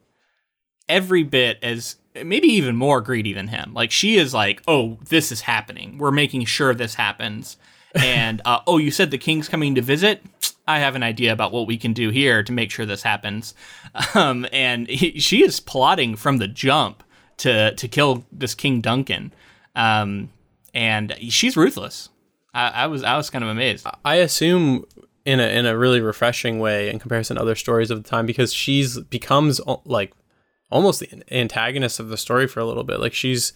[0.89, 3.75] every bit as maybe even more greedy than him.
[3.75, 5.99] Like she is like, "Oh, this is happening.
[5.99, 7.57] We're making sure this happens."
[7.95, 10.23] And uh, oh, you said the king's coming to visit.
[10.67, 13.55] I have an idea about what we can do here to make sure this happens.
[14.15, 17.05] Um, and he, she is plotting from the jump
[17.37, 19.33] to to kill this King Duncan,
[19.77, 20.31] um,
[20.73, 22.09] and she's ruthless.
[22.53, 23.87] I, I, was I was kind of amazed.
[24.05, 24.85] I assume
[25.25, 28.27] in a in a really refreshing way in comparison to other stories of the time
[28.27, 30.13] because she's becomes like
[30.71, 33.01] almost the antagonist of the story for a little bit.
[33.01, 33.53] Like she's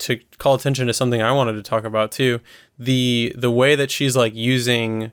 [0.00, 2.40] to call attention to something I wanted to talk about too.
[2.78, 5.12] The the way that she's like using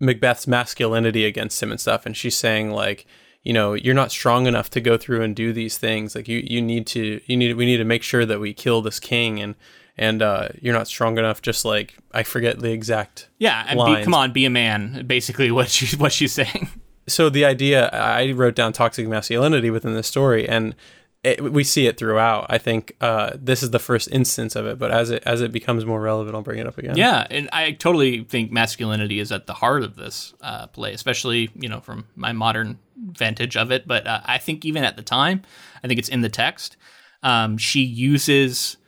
[0.00, 3.06] Macbeth's masculinity against him and stuff, and she's saying like,
[3.42, 6.14] you know, you're not strong enough to go through and do these things.
[6.14, 8.82] Like you you need to you need we need to make sure that we kill
[8.82, 9.54] this king and
[9.96, 11.42] and uh, you're not strong enough.
[11.42, 13.66] Just like I forget the exact yeah.
[13.68, 15.04] And be, come on, be a man.
[15.06, 16.70] Basically, what she what she's saying.
[17.06, 20.74] So the idea I wrote down toxic masculinity within the story, and
[21.22, 22.46] it, we see it throughout.
[22.48, 25.52] I think uh, this is the first instance of it, but as it as it
[25.52, 26.96] becomes more relevant, I'll bring it up again.
[26.96, 31.50] Yeah, and I totally think masculinity is at the heart of this uh, play, especially
[31.54, 33.86] you know from my modern vantage of it.
[33.86, 35.42] But uh, I think even at the time,
[35.84, 36.76] I think it's in the text.
[37.22, 38.78] Um, she uses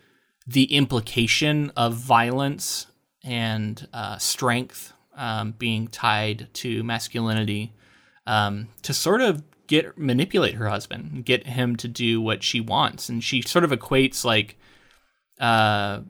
[0.46, 2.86] the implication of violence
[3.22, 7.74] and uh, strength um, being tied to masculinity
[8.26, 9.42] um, to sort of
[9.72, 13.70] get manipulate her husband, get him to do what she wants, and she sort of
[13.70, 14.58] equates like
[15.40, 16.00] uh,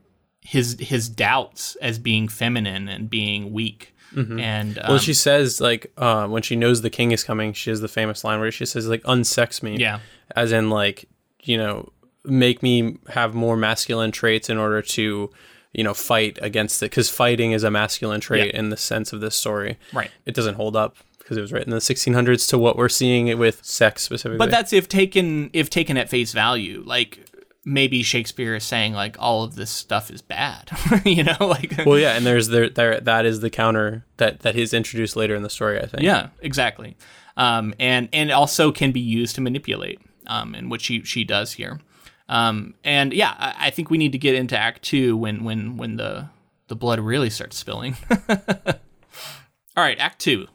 [0.40, 3.94] his his doubts as being feminine and being weak.
[4.14, 4.40] Mm-hmm.
[4.40, 7.70] And um, well, she says like uh, when she knows the king is coming, she
[7.70, 10.00] has the famous line where she says like "unsex me," yeah,
[10.34, 11.08] as in like
[11.42, 11.92] you know
[12.24, 15.30] make me have more masculine traits in order to
[15.72, 18.58] you know fight against it because fighting is a masculine trait yeah.
[18.58, 19.78] in the sense of this story.
[19.92, 20.10] Right.
[20.26, 23.36] It doesn't hold up because it was written in the 1600s to what we're seeing
[23.38, 24.38] with sex specifically.
[24.38, 26.82] But that's if taken if taken at face value.
[26.84, 27.28] Like
[27.64, 30.70] maybe Shakespeare is saying like all of this stuff is bad,
[31.04, 34.56] you know, like Well, yeah, and there's there there that is the counter that that
[34.56, 36.02] is introduced later in the story, I think.
[36.02, 36.96] Yeah, exactly.
[37.36, 41.52] Um, and and also can be used to manipulate, um, and what she she does
[41.52, 41.80] here.
[42.28, 45.76] Um, and yeah, I, I think we need to get into Act Two when when
[45.76, 46.28] when the
[46.68, 47.96] the blood really starts spilling.
[48.28, 50.48] All right, Act Two.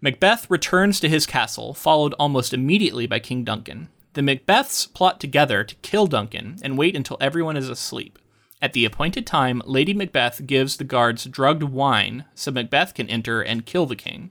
[0.00, 3.88] Macbeth returns to his castle, followed almost immediately by King Duncan.
[4.12, 8.18] The Macbeths plot together to kill Duncan and wait until everyone is asleep.
[8.62, 13.40] At the appointed time, Lady Macbeth gives the guards drugged wine so Macbeth can enter
[13.42, 14.30] and kill the king.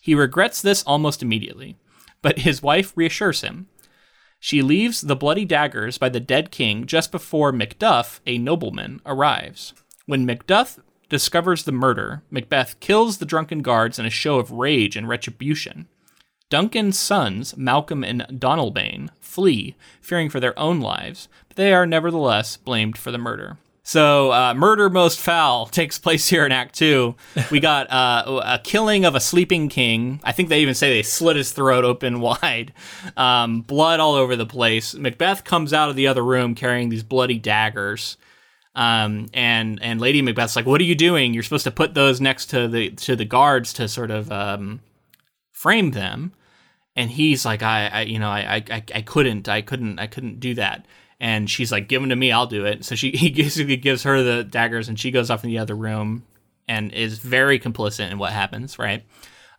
[0.00, 1.76] He regrets this almost immediately,
[2.22, 3.68] but his wife reassures him.
[4.40, 9.72] She leaves the bloody daggers by the dead king just before Macduff, a nobleman, arrives.
[10.06, 10.78] When Macduff
[11.12, 15.86] discovers the murder, Macbeth kills the drunken guards in a show of rage and retribution.
[16.48, 22.56] Duncan's sons, Malcolm and Donalbain, flee, fearing for their own lives, but they are nevertheless
[22.56, 23.58] blamed for the murder.
[23.84, 27.14] So, uh, murder most foul takes place here in Act Two.
[27.50, 30.20] We got uh, a killing of a sleeping king.
[30.24, 32.72] I think they even say they slit his throat open wide.
[33.18, 34.94] Um, blood all over the place.
[34.94, 38.16] Macbeth comes out of the other room carrying these bloody daggers.
[38.74, 41.34] Um, and and Lady Macbeth's like, "What are you doing?
[41.34, 44.80] You're supposed to put those next to the to the guards to sort of um,
[45.52, 46.32] frame them."
[46.96, 50.40] And he's like, "I, I you know, I, I, I couldn't, I couldn't, I couldn't
[50.40, 50.86] do that."
[51.20, 54.04] And she's like, "Give them to me, I'll do it." So she he basically gives
[54.04, 56.24] her the daggers, and she goes off in the other room
[56.66, 59.04] and is very complicit in what happens, right?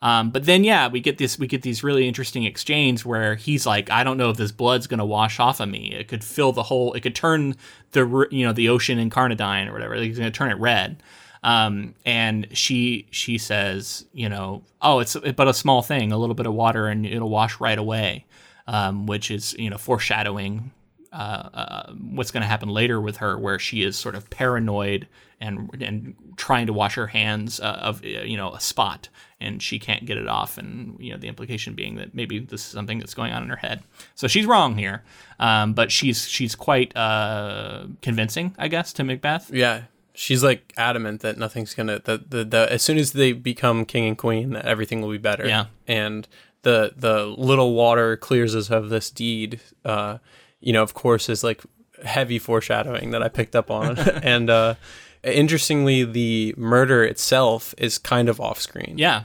[0.03, 3.65] Um, but then, yeah, we get this we get these really interesting exchange where he's
[3.65, 5.93] like, I don't know if this blood's gonna wash off of me.
[5.93, 6.91] It could fill the whole.
[6.91, 7.55] It could turn
[7.91, 9.95] the you know the ocean in Carnadine or whatever.
[9.95, 11.01] He's gonna turn it red.
[11.41, 16.35] Um, and she she says, you know, oh, it's but a small thing, a little
[16.35, 18.25] bit of water, and it'll wash right away.
[18.67, 20.71] Um, which is you know foreshadowing
[21.13, 25.07] uh, uh, what's going to happen later with her, where she is sort of paranoid
[25.39, 29.09] and and trying to wash her hands uh, of uh, you know a spot,
[29.43, 32.61] and she can't get it off, and you know the implication being that maybe this
[32.61, 33.83] is something that's going on in her head.
[34.15, 35.03] So she's wrong here,
[35.39, 39.51] um, but she's she's quite uh, convincing, I guess, to Macbeth.
[39.51, 39.83] Yeah,
[40.13, 44.07] she's like adamant that nothing's gonna that the, the as soon as they become king
[44.07, 45.47] and queen, that everything will be better.
[45.47, 46.27] Yeah, and
[46.63, 49.59] the the little water clears us of this deed.
[49.83, 50.17] Uh,
[50.59, 51.61] you know, of course, is like
[52.03, 53.97] heavy foreshadowing that I picked up on.
[54.23, 54.75] and uh,
[55.23, 58.95] interestingly, the murder itself is kind of off screen.
[58.97, 59.23] Yeah.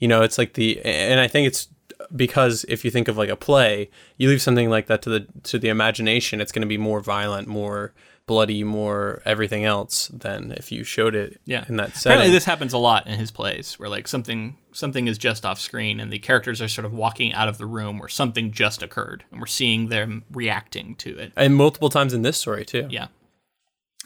[0.00, 1.68] You know, it's like the, and I think it's
[2.14, 5.26] because if you think of like a play, you leave something like that to the
[5.44, 7.92] to the imagination, it's going to be more violent, more
[8.26, 11.64] bloody, more everything else than if you showed it yeah.
[11.68, 12.12] in that setting.
[12.12, 15.60] Apparently, this happens a lot in his plays, where like something something is just off
[15.60, 18.82] screen, and the characters are sort of walking out of the room where something just
[18.82, 21.32] occurred, and we're seeing them reacting to it.
[21.36, 22.86] And multiple times in this story too.
[22.90, 23.08] Yeah.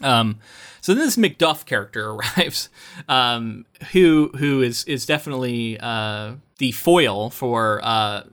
[0.01, 0.39] Um,
[0.81, 2.69] so then this Macduff character arrives,
[3.07, 8.23] um, who who is is definitely uh, the foil for uh,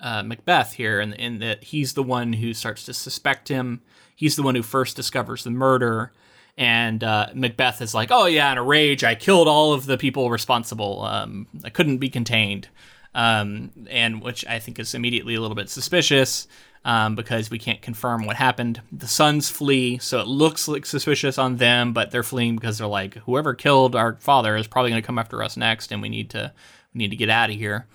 [0.00, 3.82] uh, Macbeth here, in, in that he's the one who starts to suspect him
[4.18, 6.12] he's the one who first discovers the murder.
[6.56, 9.96] And uh, Macbeth is like, "Oh yeah, in a rage, I killed all of the
[9.96, 11.04] people responsible.
[11.04, 12.68] Um, I couldn't be contained."
[13.14, 16.46] Um, and which I think is immediately a little bit suspicious
[16.88, 18.80] um, because we can't confirm what happened.
[18.90, 22.86] The sons flee, so it looks like suspicious on them, but they're fleeing because they're
[22.86, 26.08] like, whoever killed our father is probably going to come after us next, and we
[26.08, 26.50] need to
[26.94, 27.86] we need to get out of here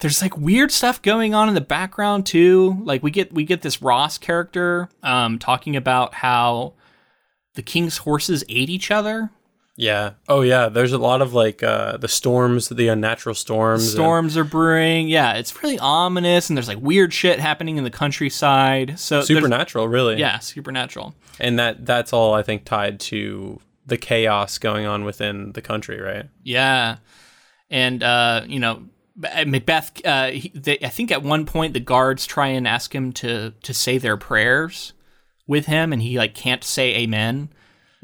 [0.00, 2.80] there's like weird stuff going on in the background too.
[2.84, 6.74] Like we get we get this Ross character um, talking about how
[7.54, 9.30] the king's horses ate each other.
[9.78, 10.14] Yeah.
[10.28, 10.68] Oh yeah.
[10.68, 13.88] There's a lot of like uh, the storms, the unnatural storms.
[13.88, 14.44] Storms and...
[14.44, 15.08] are brewing.
[15.08, 18.98] Yeah, it's really ominous, and there's like weird shit happening in the countryside.
[18.98, 20.18] So supernatural, really.
[20.18, 21.14] Yeah, supernatural.
[21.38, 26.00] And that that's all I think tied to the chaos going on within the country,
[26.00, 26.26] right?
[26.42, 26.96] Yeah,
[27.70, 28.82] and uh, you know
[29.46, 33.12] Macbeth, uh, he, they, I think at one point the guards try and ask him
[33.12, 34.92] to to say their prayers
[35.46, 37.50] with him, and he like can't say Amen.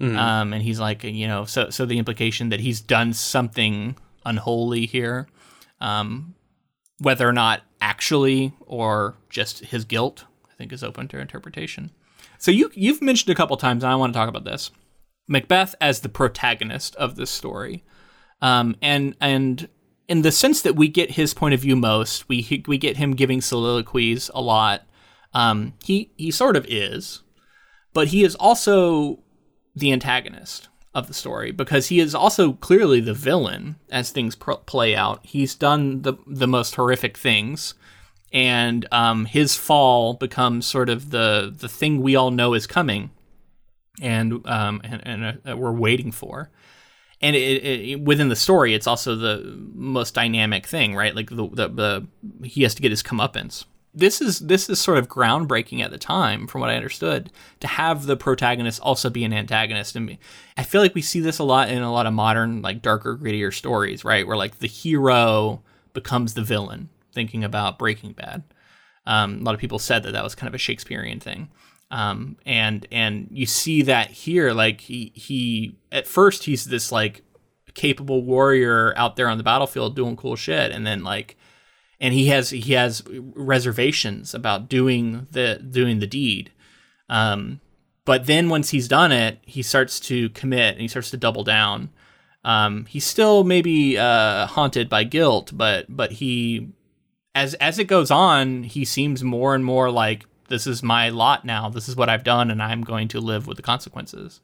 [0.00, 0.16] Mm.
[0.16, 4.86] Um, and he's like, you know, so so the implication that he's done something unholy
[4.86, 5.28] here,
[5.80, 6.34] um,
[6.98, 11.90] whether or not actually or just his guilt, I think is open to interpretation.
[12.38, 14.70] So you you've mentioned a couple times, and I want to talk about this.
[15.28, 17.84] Macbeth as the protagonist of this story,
[18.42, 19.68] um, and and
[20.08, 23.12] in the sense that we get his point of view most, we we get him
[23.12, 24.82] giving soliloquies a lot.
[25.32, 27.22] Um, he he sort of is,
[27.92, 29.23] but he is also
[29.74, 34.52] the antagonist of the story because he is also clearly the villain as things pr-
[34.52, 35.20] play out.
[35.24, 37.74] He's done the the most horrific things,
[38.32, 43.10] and um, his fall becomes sort of the the thing we all know is coming,
[44.00, 46.50] and um, and, and uh, we're waiting for
[47.24, 51.14] and it, it, within the story, it's also the most dynamic thing, right?
[51.14, 53.64] Like the, the, the he has to get his comeuppance.
[53.94, 57.30] This is this is sort of groundbreaking at the time, from what I understood,
[57.60, 59.94] to have the protagonist also be an antagonist.
[59.94, 60.18] And
[60.56, 63.16] I feel like we see this a lot in a lot of modern, like darker,
[63.16, 64.26] grittier stories, right?
[64.26, 66.88] Where like the hero becomes the villain.
[67.12, 68.42] Thinking about Breaking Bad,
[69.06, 71.48] um, a lot of people said that that was kind of a Shakespearean thing.
[71.92, 77.22] Um, and and you see that here, like he he at first he's this like
[77.74, 81.36] capable warrior out there on the battlefield doing cool shit, and then like
[82.00, 86.52] and he has he has reservations about doing the doing the deed.
[87.08, 87.60] Um,
[88.04, 91.44] but then once he's done it, he starts to commit and he starts to double
[91.44, 91.90] down.
[92.44, 96.68] Um, he's still maybe uh, haunted by guilt, but but he
[97.34, 101.44] as as it goes on, he seems more and more like this is my lot
[101.44, 101.68] now.
[101.70, 104.40] This is what I've done, and I'm going to live with the consequences.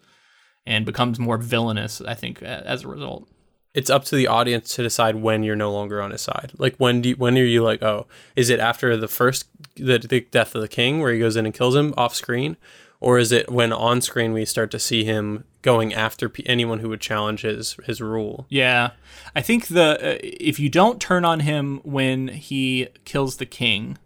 [0.66, 3.26] And becomes more villainous, I think, as a result.
[3.72, 6.52] It's up to the audience to decide when you're no longer on his side.
[6.58, 9.46] Like when do you, when are you like, oh, is it after the first
[9.76, 12.56] the, the death of the king where he goes in and kills him off screen,
[13.00, 16.80] or is it when on screen we start to see him going after p- anyone
[16.80, 18.46] who would challenge his his rule?
[18.48, 18.90] Yeah,
[19.34, 23.98] I think the uh, if you don't turn on him when he kills the king,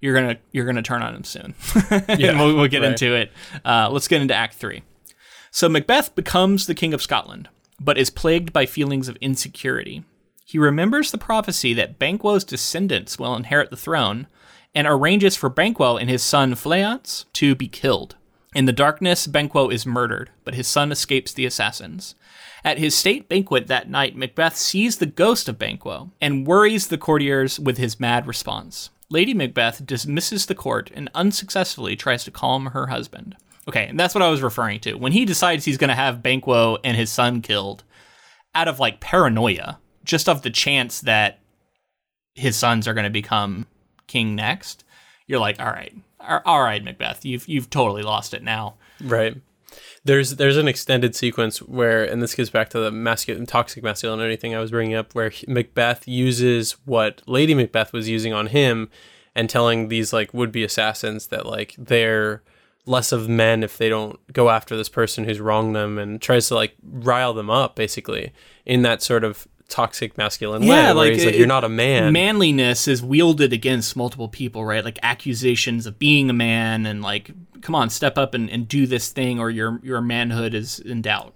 [0.00, 1.54] you're gonna you're gonna turn on him soon.
[2.18, 2.90] yeah, we'll, we'll, get right.
[2.90, 3.32] into it.
[3.64, 4.82] Uh, let's get into Act Three.
[5.50, 7.48] So Macbeth becomes the king of Scotland,
[7.80, 10.04] but is plagued by feelings of insecurity.
[10.44, 14.26] He remembers the prophecy that Banquo's descendants will inherit the throne
[14.74, 18.16] and arranges for Banquo and his son Fleance to be killed.
[18.54, 22.14] In the darkness, Banquo is murdered, but his son escapes the assassins.
[22.64, 26.96] At his state banquet that night, Macbeth sees the ghost of Banquo and worries the
[26.96, 28.90] courtiers with his mad response.
[29.10, 33.36] Lady Macbeth dismisses the court and unsuccessfully tries to calm her husband.
[33.68, 34.94] Okay, and that's what I was referring to.
[34.94, 37.82] When he decides he's going to have Banquo and his son killed
[38.54, 41.40] out of like paranoia, just of the chance that
[42.34, 43.66] his sons are going to become
[44.06, 44.84] king next,
[45.26, 45.94] you're like, all right,
[46.44, 48.74] all right, Macbeth, you've you've totally lost it now.
[49.00, 49.36] Right.
[50.04, 54.36] There's there's an extended sequence where, and this gets back to the masculine, toxic masculinity
[54.36, 58.90] thing I was bringing up, where Macbeth uses what Lady Macbeth was using on him,
[59.34, 62.42] and telling these like would be assassins that like they're
[62.86, 66.48] less of men if they don't go after this person who's wronged them, and tries
[66.48, 68.32] to like rile them up basically
[68.66, 72.12] in that sort of toxic masculine yeah, way like, he's like, you're not a man.
[72.12, 74.84] Manliness is wielded against multiple people, right?
[74.84, 77.30] Like accusations of being a man and like,
[77.60, 81.02] come on, step up and, and do this thing or your your manhood is in
[81.02, 81.34] doubt.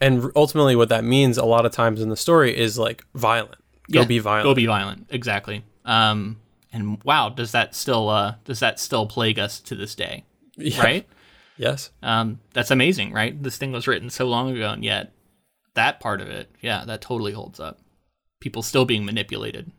[0.00, 3.56] And ultimately what that means a lot of times in the story is like violent.
[3.90, 4.44] Go yeah, be violent.
[4.44, 5.06] Go be violent.
[5.10, 5.64] Exactly.
[5.84, 6.40] Um
[6.72, 10.24] and wow, does that still uh does that still plague us to this day?
[10.60, 10.82] Yeah.
[10.82, 11.08] Right?
[11.56, 11.90] Yes.
[12.02, 13.40] Um that's amazing, right?
[13.42, 15.12] This thing was written so long ago and yet
[15.74, 17.78] that part of it, yeah, that totally holds up.
[18.40, 19.70] People still being manipulated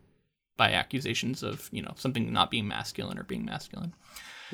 [0.57, 3.93] by accusations of, you know, something not being masculine or being masculine.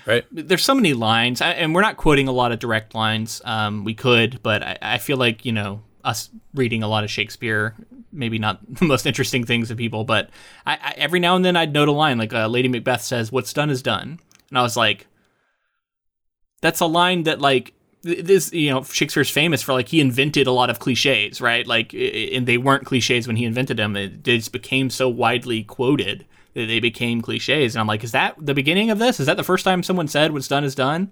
[0.06, 0.26] Right.
[0.32, 3.42] There's so many lines, and we're not quoting a lot of direct lines.
[3.44, 7.10] Um, we could, but I, I feel like, you know, us reading a lot of
[7.10, 7.76] Shakespeare,
[8.12, 10.30] maybe not the most interesting things to people, but
[10.66, 13.32] I, I, every now and then I'd note a line like uh, Lady Macbeth says,
[13.32, 14.20] "What's done is done,"
[14.50, 15.07] and I was like,
[16.62, 20.52] "That's a line that like this you know Shakespeare's famous for like he invented a
[20.52, 21.66] lot of cliches, right?
[21.66, 23.96] Like and they weren't cliches when he invented them.
[23.96, 27.76] It just became so widely quoted that they became cliches.
[27.76, 29.20] And I'm like, is that the beginning of this?
[29.20, 31.12] Is that the first time someone said what's done is done?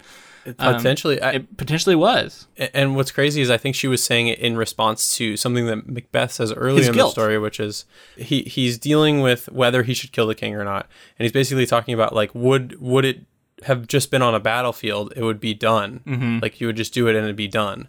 [0.58, 2.48] Potentially, um, I, it potentially was.
[2.74, 5.88] And what's crazy is I think she was saying it in response to something that
[5.88, 7.10] Macbeth says earlier His in guilt.
[7.16, 7.86] the story, which is
[8.16, 10.88] he he's dealing with whether he should kill the king or not,
[11.18, 13.22] and he's basically talking about like would would it
[13.66, 16.02] have just been on a battlefield, it would be done.
[16.06, 16.40] Mm-hmm.
[16.42, 17.88] Like you would just do it and it'd be done.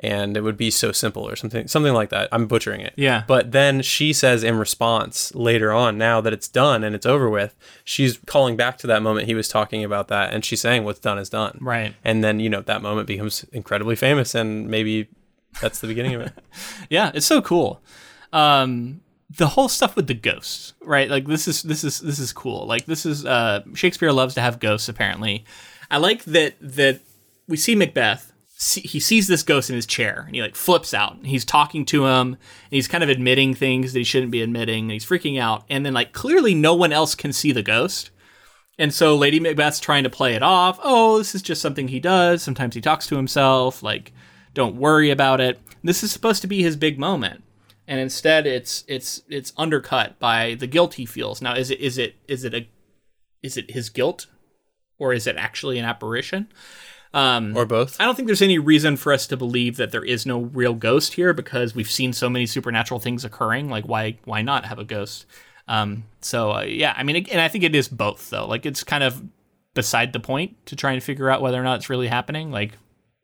[0.00, 2.28] And it would be so simple or something something like that.
[2.32, 2.94] I'm butchering it.
[2.96, 3.22] Yeah.
[3.28, 7.30] But then she says in response later on, now that it's done and it's over
[7.30, 7.54] with,
[7.84, 10.98] she's calling back to that moment he was talking about that and she's saying what's
[10.98, 11.58] done is done.
[11.60, 11.94] Right.
[12.04, 15.08] And then, you know, that moment becomes incredibly famous and maybe
[15.60, 16.32] that's the beginning of it.
[16.90, 17.80] yeah, it's so cool.
[18.32, 19.00] Um
[19.36, 21.10] the whole stuff with the ghosts, right?
[21.10, 22.66] Like this is this is this is cool.
[22.66, 25.44] Like this is uh Shakespeare loves to have ghosts apparently.
[25.90, 27.00] I like that that
[27.48, 30.94] we see Macbeth see, he sees this ghost in his chair and he like flips
[30.94, 31.18] out.
[31.24, 32.38] He's talking to him and
[32.70, 35.64] he's kind of admitting things that he shouldn't be admitting and he's freaking out.
[35.68, 38.10] And then like clearly no one else can see the ghost.
[38.78, 40.80] And so Lady Macbeth's trying to play it off.
[40.82, 42.42] Oh, this is just something he does.
[42.42, 43.84] Sometimes he talks to himself.
[43.84, 44.12] Like,
[44.52, 45.60] don't worry about it.
[45.84, 47.43] This is supposed to be his big moment
[47.86, 51.42] and instead it's it's it's undercut by the guilt he feels.
[51.42, 52.68] Now, is it is it is it a
[53.42, 54.26] is it his guilt,
[54.98, 56.48] or is it actually an apparition?
[57.12, 57.96] Um, or both.
[58.00, 60.74] I don't think there's any reason for us to believe that there is no real
[60.74, 63.70] ghost here because we've seen so many supernatural things occurring.
[63.70, 65.26] Like, why why not have a ghost?
[65.68, 68.46] Um, so uh, yeah, I mean, and I think it is both though.
[68.46, 69.22] Like, it's kind of
[69.74, 72.50] beside the point to try and figure out whether or not it's really happening.
[72.50, 72.72] Like,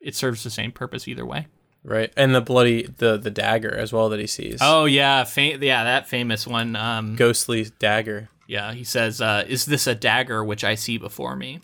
[0.00, 1.48] it serves the same purpose either way.
[1.82, 4.58] Right, and the bloody the the dagger as well that he sees.
[4.60, 6.76] Oh yeah, fa- yeah, that famous one.
[6.76, 8.28] Um, Ghostly dagger.
[8.46, 11.60] Yeah, he says, uh, "Is this a dagger which I see before me?"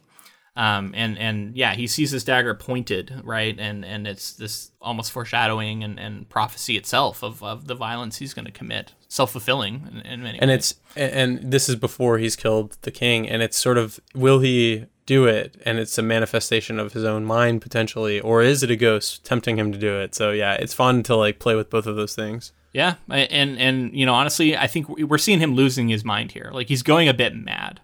[0.57, 5.13] Um, and and yeah, he sees this dagger pointed right, and and it's this almost
[5.13, 9.87] foreshadowing and, and prophecy itself of, of the violence he's going to commit, self fulfilling
[9.91, 10.39] in, in, many.
[10.39, 10.75] And ways.
[10.97, 14.87] it's and this is before he's killed the king, and it's sort of will he
[15.07, 18.77] do it and it's a manifestation of his own mind potentially or is it a
[18.77, 20.15] ghost tempting him to do it?
[20.15, 22.53] So yeah it's fun to like play with both of those things.
[22.73, 26.51] Yeah and and you know honestly i think we're seeing him losing his mind here.
[26.53, 27.81] Like he's going a bit mad.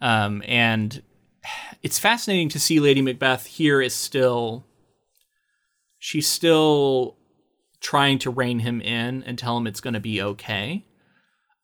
[0.00, 1.02] Um and
[1.82, 4.64] it's fascinating to see lady macbeth here is still
[5.98, 7.16] she's still
[7.80, 10.84] trying to rein him in and tell him it's going to be okay.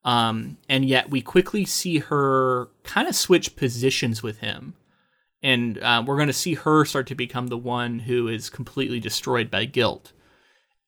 [0.05, 4.75] Um, and yet we quickly see her kind of switch positions with him
[5.43, 9.01] and uh, we're going to see her start to become the one who is completely
[9.01, 10.13] destroyed by guilt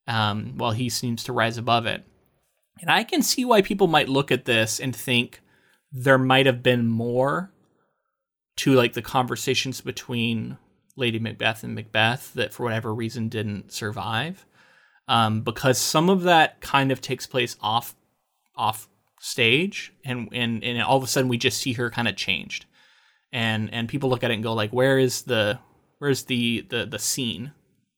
[0.07, 2.05] um, while he seems to rise above it.
[2.81, 5.41] And i can see why people might look at this and think
[5.93, 7.53] there might have been more
[8.57, 10.59] to like the conversations between
[10.97, 14.47] lady macbeth and macbeth that for whatever reason didn't survive.
[15.07, 17.95] Um, because some of that kind of takes place off
[18.57, 18.89] off
[19.21, 22.65] stage, and and and all of a sudden we just see her kind of changed,
[23.35, 25.59] and and people look at it and go like, where is the
[25.99, 27.53] where's the the the scene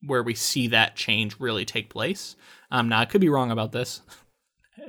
[0.05, 2.35] where we see that change really take place?
[2.71, 4.01] Um, now I could be wrong about this,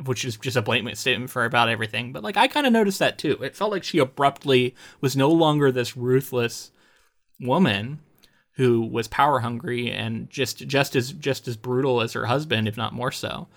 [0.05, 2.99] which is just a blatant statement for about everything, but like I kind of noticed
[2.99, 3.37] that too.
[3.43, 6.71] It felt like she abruptly was no longer this ruthless
[7.41, 7.99] woman
[8.53, 12.77] who was power hungry and just just as just as brutal as her husband, if
[12.77, 13.47] not more so.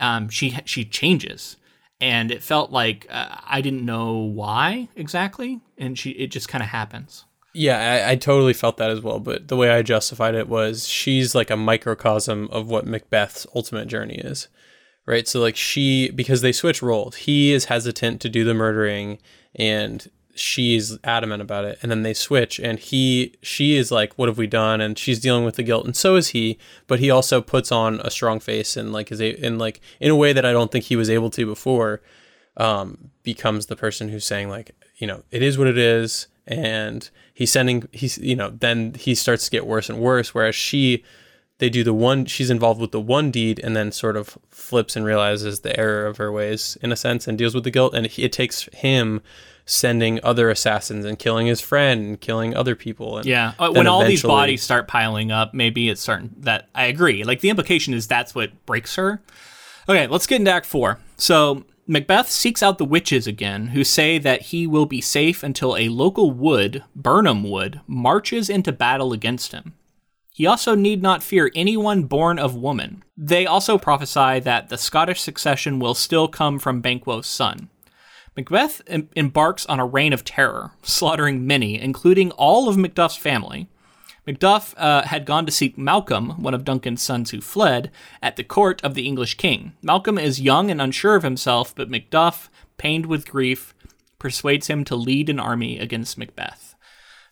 [0.00, 1.58] Um, she she changes,
[2.00, 6.62] and it felt like uh, I didn't know why exactly, and she it just kind
[6.62, 7.24] of happens.
[7.52, 9.18] Yeah, I, I totally felt that as well.
[9.18, 13.88] But the way I justified it was she's like a microcosm of what Macbeth's ultimate
[13.88, 14.48] journey is,
[15.06, 15.26] right?
[15.26, 19.18] So like she because they switch roles, he is hesitant to do the murdering,
[19.54, 20.08] and
[20.40, 21.78] she's adamant about it.
[21.82, 24.80] And then they switch and he she is like what have we done?
[24.80, 26.58] And she's dealing with the guilt and so is he.
[26.86, 30.10] But he also puts on a strong face and like is a in like in
[30.10, 32.00] a way that I don't think he was able to before
[32.56, 36.26] um becomes the person who's saying like you know it is what it is.
[36.46, 40.34] And he's sending he's you know then he starts to get worse and worse.
[40.34, 41.04] Whereas she
[41.60, 44.96] they do the one she's involved with the one deed and then sort of flips
[44.96, 47.94] and realizes the error of her ways in a sense and deals with the guilt.
[47.94, 49.20] And it takes him
[49.70, 53.18] sending other assassins and killing his friend and killing other people.
[53.18, 56.86] And yeah, uh, when all these bodies start piling up, maybe it's certain that I
[56.86, 57.22] agree.
[57.22, 59.22] Like the implication is that's what breaks her.
[59.88, 60.98] Okay, let's get into Act Four.
[61.16, 65.76] So Macbeth seeks out the witches again, who say that he will be safe until
[65.76, 69.74] a local wood, Birnam Wood, marches into battle against him.
[70.32, 73.04] He also need not fear anyone born of woman.
[73.16, 77.68] They also prophesy that the Scottish succession will still come from Banquo's son.
[78.36, 83.68] Macbeth em- embarks on a reign of terror, slaughtering many, including all of Macduff's family.
[84.26, 87.90] Macduff uh, had gone to seek Malcolm, one of Duncan's sons who fled,
[88.22, 89.72] at the court of the English king.
[89.82, 93.74] Malcolm is young and unsure of himself, but Macduff, pained with grief,
[94.18, 96.74] persuades him to lead an army against Macbeth.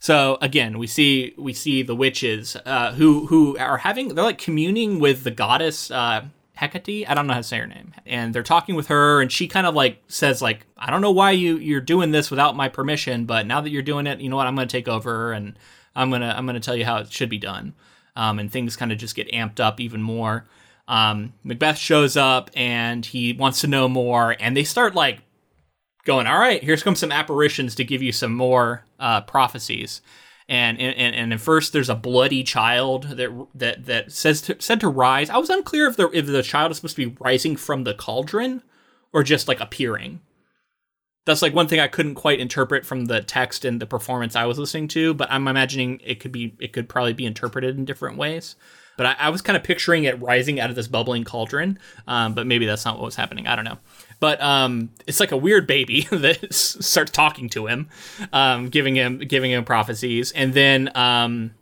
[0.00, 4.38] So again, we see we see the witches uh, who who are having they're like
[4.38, 6.26] communing with the goddess uh,
[6.58, 7.08] Hecate.
[7.08, 7.94] I don't know how to say her name.
[8.04, 11.12] And they're talking with her, and she kind of like says like, I don't know
[11.12, 14.28] why you you're doing this without my permission, but now that you're doing it, you
[14.28, 14.46] know what?
[14.46, 15.56] I'm going to take over, and
[15.94, 17.74] I'm gonna I'm gonna tell you how it should be done.
[18.16, 20.46] Um, and things kind of just get amped up even more.
[20.88, 25.20] Um, Macbeth shows up and he wants to know more, and they start like
[26.04, 30.00] going, "All right, here's come some apparitions to give you some more uh, prophecies."
[30.48, 34.80] And and and at first there's a bloody child that that that says to, said
[34.80, 35.28] to rise.
[35.28, 37.94] I was unclear if the if the child is supposed to be rising from the
[37.94, 38.62] cauldron
[39.12, 40.20] or just like appearing.
[41.26, 44.46] That's like one thing I couldn't quite interpret from the text and the performance I
[44.46, 47.84] was listening to, but I'm imagining it could be it could probably be interpreted in
[47.84, 48.56] different ways.
[48.96, 52.34] But I, I was kind of picturing it rising out of this bubbling cauldron, um,
[52.34, 53.46] but maybe that's not what was happening.
[53.46, 53.78] I don't know.
[54.20, 57.88] But um, it's like a weird baby that starts talking to him,
[58.32, 61.54] um, giving him giving him prophecies, and then um,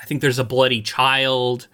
[0.00, 1.68] I think there's a bloody child.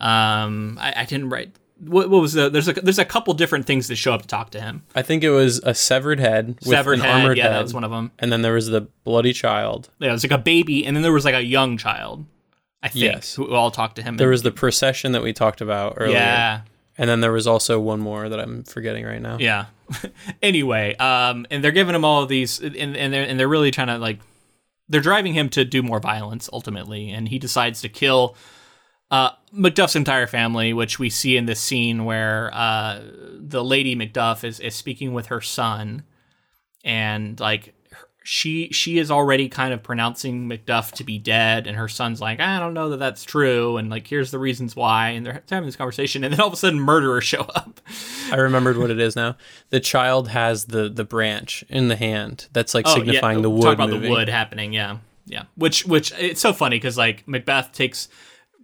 [0.00, 3.66] Um, I, I didn't write what, what, was the there's a there's a couple different
[3.66, 4.82] things that show up to talk to him.
[4.94, 7.84] I think it was a severed head, severed head, armored yeah, head, that was one
[7.84, 8.12] of them.
[8.18, 9.88] And then there was the bloody child.
[9.98, 12.26] Yeah, it was like a baby, and then there was like a young child.
[12.82, 13.34] I think yes.
[13.34, 14.16] who all talked to him.
[14.16, 16.16] There was the procession that we talked about earlier.
[16.16, 16.60] Yeah,
[17.00, 19.38] and then there was also one more that I'm forgetting right now.
[19.40, 19.66] Yeah.
[20.42, 23.70] anyway, um, and they're giving him all of these, and, and they're and they're really
[23.70, 24.20] trying to like,
[24.86, 28.36] they're driving him to do more violence ultimately, and he decides to kill
[29.10, 33.00] uh, Macduff's entire family, which we see in this scene where uh,
[33.32, 36.02] the lady Macduff is is speaking with her son,
[36.84, 37.72] and like
[38.22, 42.38] she she is already kind of pronouncing Macduff to be dead, and her son's like,
[42.40, 45.66] I don't know that that's true, and like here's the reasons why, and they're having
[45.66, 47.80] this conversation, and then all of a sudden murderers show up.
[48.30, 49.36] I remembered what it is now.
[49.70, 53.42] The child has the the branch in the hand that's like oh, signifying yeah.
[53.42, 53.62] the wood.
[53.62, 54.02] Talk about moving.
[54.02, 55.44] the wood happening, yeah, yeah.
[55.56, 58.08] Which which it's so funny because like Macbeth takes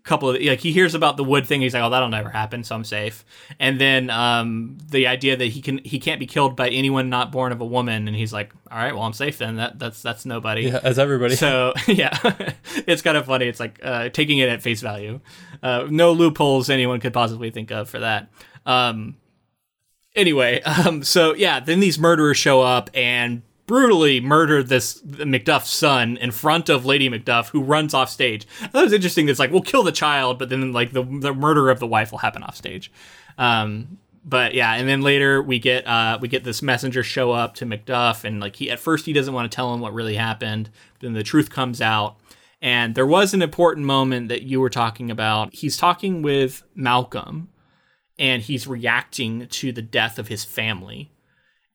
[0.06, 2.62] couple of like he hears about the wood thing he's like oh that'll never happen
[2.62, 3.24] so i'm safe.
[3.58, 7.32] And then um the idea that he can he can't be killed by anyone not
[7.32, 9.56] born of a woman and he's like all right well i'm safe then.
[9.56, 10.62] That that's that's nobody.
[10.62, 11.34] Yeah as everybody.
[11.34, 12.16] So yeah.
[12.86, 13.46] It's kind of funny.
[13.46, 15.20] It's like uh taking it at face value.
[15.62, 18.30] Uh no loopholes anyone could possibly think of for that.
[18.64, 19.16] Um
[20.14, 26.16] anyway um so yeah then these murderers show up and brutally murdered this Macduff's son
[26.18, 28.46] in front of Lady Macduff, who runs off stage.
[28.72, 29.28] That was interesting.
[29.28, 32.10] It's like we'll kill the child, but then like the the murder of the wife
[32.10, 32.92] will happen off stage.
[33.38, 37.54] Um, but yeah, and then later we get uh, we get this messenger show up
[37.56, 40.16] to Macduff, and like he at first he doesn't want to tell him what really
[40.16, 40.70] happened.
[41.00, 42.16] Then the truth comes out,
[42.60, 45.54] and there was an important moment that you were talking about.
[45.54, 47.48] He's talking with Malcolm,
[48.18, 51.12] and he's reacting to the death of his family.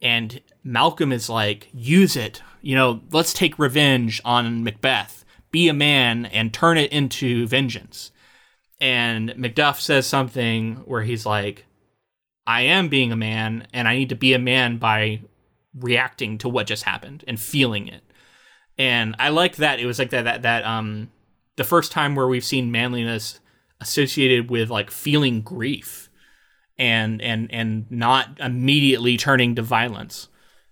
[0.01, 2.41] And Malcolm is like, use it.
[2.61, 5.25] You know, let's take revenge on Macbeth.
[5.51, 8.11] Be a man and turn it into vengeance.
[8.79, 11.65] And Macduff says something where he's like,
[12.47, 15.21] I am being a man, and I need to be a man by
[15.75, 18.03] reacting to what just happened and feeling it.
[18.77, 19.79] And I like that.
[19.79, 21.11] It was like that that that um
[21.55, 23.39] the first time where we've seen manliness
[23.79, 26.09] associated with like feeling grief
[26.77, 30.27] and and and not immediately turning to violence.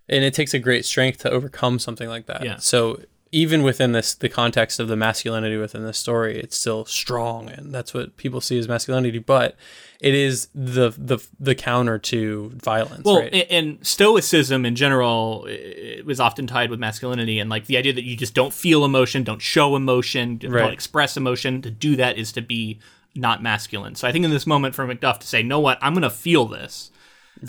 [0.09, 2.43] And it takes a great strength to overcome something like that.
[2.43, 2.57] Yeah.
[2.57, 3.01] So
[3.31, 7.71] even within this the context of the masculinity within the story, it's still strong and
[7.73, 9.55] that's what people see as masculinity, but
[10.01, 13.03] it is the the the counter to violence.
[13.05, 13.31] Well, right?
[13.33, 17.93] and, and stoicism in general it was often tied with masculinity, and like the idea
[17.93, 20.73] that you just don't feel emotion, don't show emotion, don't Right.
[20.73, 21.61] express emotion.
[21.61, 22.79] To do that is to be
[23.15, 23.93] not masculine.
[23.95, 25.77] So I think in this moment for Macduff to say, "Know what?
[25.81, 26.89] I'm going to feel this,"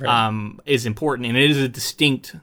[0.07, 2.37] um, is important, and it is a distinct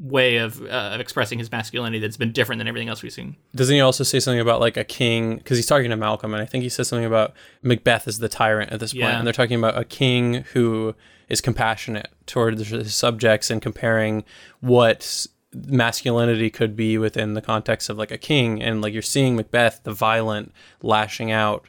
[0.00, 3.36] way of, uh, of expressing his masculinity that's been different than everything else we've seen.
[3.54, 5.36] Doesn't he also say something about like a king?
[5.36, 8.28] Because he's talking to Malcolm, and I think he says something about Macbeth is the
[8.28, 9.18] tyrant at this point, Yeah.
[9.18, 10.94] and they're talking about a king who
[11.28, 14.24] is compassionate toward his subjects and comparing
[14.60, 19.36] what masculinity could be within the context of like a king, and like you're seeing
[19.36, 21.66] Macbeth, the violent, lashing out,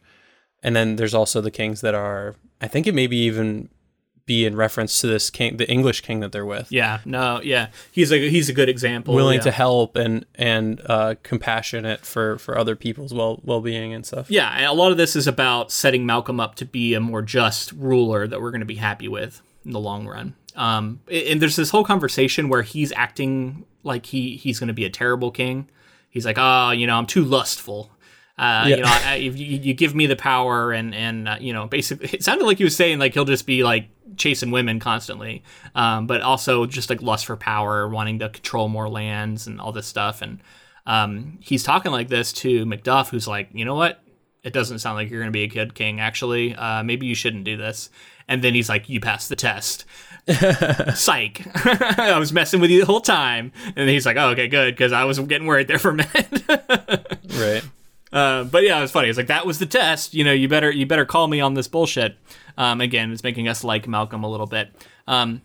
[0.62, 2.36] and then there's also the kings that are.
[2.62, 3.68] I think it maybe even
[4.26, 6.72] be in reference to this king, the English king that they're with.
[6.72, 9.14] Yeah, no, yeah, he's a he's a good example.
[9.14, 9.44] willing yeah.
[9.44, 14.32] to help and and uh, compassionate for for other people's well well being and stuff.
[14.32, 17.22] Yeah, and a lot of this is about setting Malcolm up to be a more
[17.22, 20.36] just ruler that we're going to be happy with in the long run.
[20.56, 24.86] Um, and there's this whole conversation where he's acting like he he's going to be
[24.86, 25.70] a terrible king.
[26.10, 27.90] He's like, oh, you know, I'm too lustful.
[28.38, 28.76] Uh, Yeah.
[28.76, 31.68] You know, I, if you, you give me the power, and and uh, you know,
[31.68, 35.44] basically, it sounded like he was saying like he'll just be like chasing women constantly,
[35.76, 39.72] um, but also just like lust for power, wanting to control more lands and all
[39.72, 40.22] this stuff.
[40.22, 40.40] And
[40.86, 44.02] um, he's talking like this to Macduff, who's like, you know what?
[44.44, 46.00] It doesn't sound like you're going to be a good king.
[46.02, 47.90] Actually, uh, maybe you shouldn't do this.
[48.28, 49.86] And then he's like, you passed the test.
[50.96, 51.42] Psych.
[52.00, 53.52] I was messing with you the whole time.
[53.76, 56.44] And he's like, oh, okay, good, because I was getting worried there for a minute.
[57.40, 57.64] Right.
[58.14, 59.10] Uh, but yeah, it was funny.
[59.10, 60.14] It's like that was the test.
[60.14, 62.16] You know, you better you better call me on this bullshit.
[62.58, 64.70] Um, again, it's making us like Malcolm a little bit.
[65.08, 65.42] Um,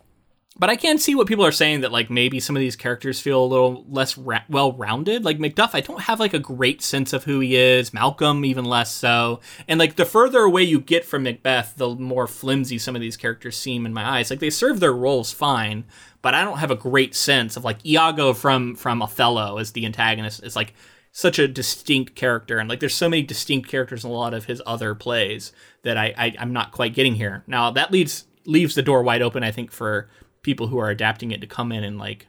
[0.59, 3.21] but I can see what people are saying that like maybe some of these characters
[3.21, 5.23] feel a little less ra- well rounded.
[5.23, 7.93] Like Macduff, I don't have like a great sense of who he is.
[7.93, 9.39] Malcolm, even less so.
[9.67, 13.15] And like the further away you get from Macbeth, the more flimsy some of these
[13.15, 14.29] characters seem in my eyes.
[14.29, 15.85] Like they serve their roles fine,
[16.21, 19.85] but I don't have a great sense of like Iago from from Othello as the
[19.85, 20.43] antagonist.
[20.43, 20.73] It's like
[21.11, 24.45] such a distinct character, and like there's so many distinct characters in a lot of
[24.45, 25.51] his other plays
[25.83, 27.43] that I, I I'm not quite getting here.
[27.47, 30.09] Now that leaves leaves the door wide open, I think, for
[30.41, 32.27] people who are adapting it to come in and like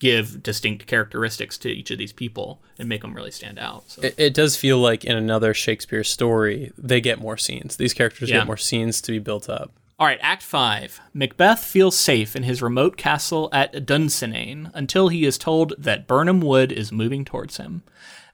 [0.00, 3.84] give distinct characteristics to each of these people and make them really stand out.
[3.90, 7.76] So It, it does feel like in another Shakespeare story, they get more scenes.
[7.76, 8.38] These characters Yeah.
[8.38, 9.74] get more scenes to be built up.
[10.00, 10.98] All right, Act 5.
[11.12, 16.40] Macbeth feels safe in his remote castle at Dunsinane until he is told that Birnam
[16.40, 17.82] Wood is moving towards him.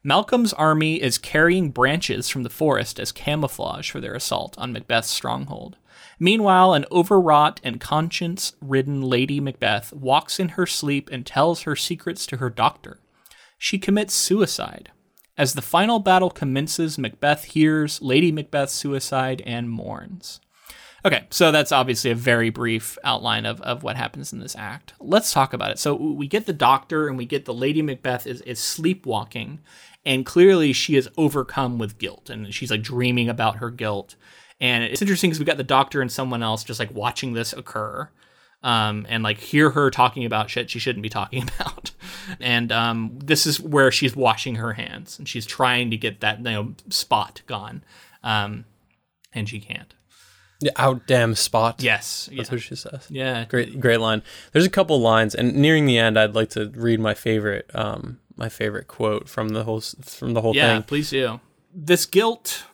[0.05, 5.11] Malcolm's army is carrying branches from the forest as camouflage for their assault on Macbeth's
[5.11, 5.77] stronghold.
[6.21, 11.75] Meanwhile, an overwrought and conscience ridden Lady Macbeth walks in her sleep and tells her
[11.75, 13.01] secrets to her doctor.
[13.59, 14.93] She commits suicide.
[15.37, 20.41] As the final battle commences, Macbeth hears Lady Macbeth's suicide and mourns.
[21.07, 24.93] Okay, so that's obviously a very brief outline of, of what happens in this act.
[24.99, 25.79] Let's talk about it.
[25.79, 29.61] So we get the doctor and we get the Lady Macbeth is, is sleepwalking,
[30.05, 34.17] and clearly she is overcome with guilt, and she's like dreaming about her guilt.
[34.61, 37.53] And it's interesting because we got the doctor and someone else just like watching this
[37.53, 38.11] occur.
[38.65, 41.93] Um, and like hear her talking about shit she shouldn't be talking about.
[42.41, 46.39] And um, this is where she's washing her hands and she's trying to get that
[46.39, 47.85] you know spot gone.
[48.25, 48.65] Um,
[49.33, 49.95] and she can't.
[50.77, 51.83] Out damn spot.
[51.83, 52.31] Yes.
[52.35, 52.55] That's yeah.
[52.55, 53.07] what she says.
[53.11, 53.45] Yeah.
[53.45, 54.23] Great, great line.
[54.53, 58.21] There's a couple lines, and nearing the end, I'd like to read my favorite, um,
[58.37, 60.83] my favorite quote from the whole from the whole Yeah, thing.
[60.85, 61.41] please do.
[61.75, 62.65] This guilt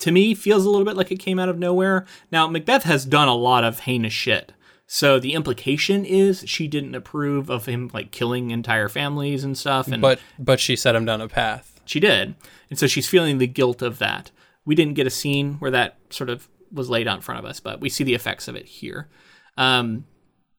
[0.00, 2.04] to me feels a little bit like it came out of nowhere.
[2.30, 4.52] Now, Macbeth has done a lot of heinous shit.
[4.86, 9.88] So the implication is she didn't approve of him like killing entire families and stuff
[9.88, 11.80] and But but she set him down a path.
[11.86, 12.34] she did.
[12.68, 14.30] And so she's feeling the guilt of that.
[14.66, 17.46] We didn't get a scene where that sort of was laid out in front of
[17.46, 19.08] us, but we see the effects of it here.
[19.56, 20.04] Um,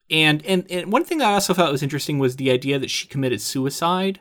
[0.09, 2.89] and, and and one thing that I also thought was interesting was the idea that
[2.89, 4.19] she committed suicide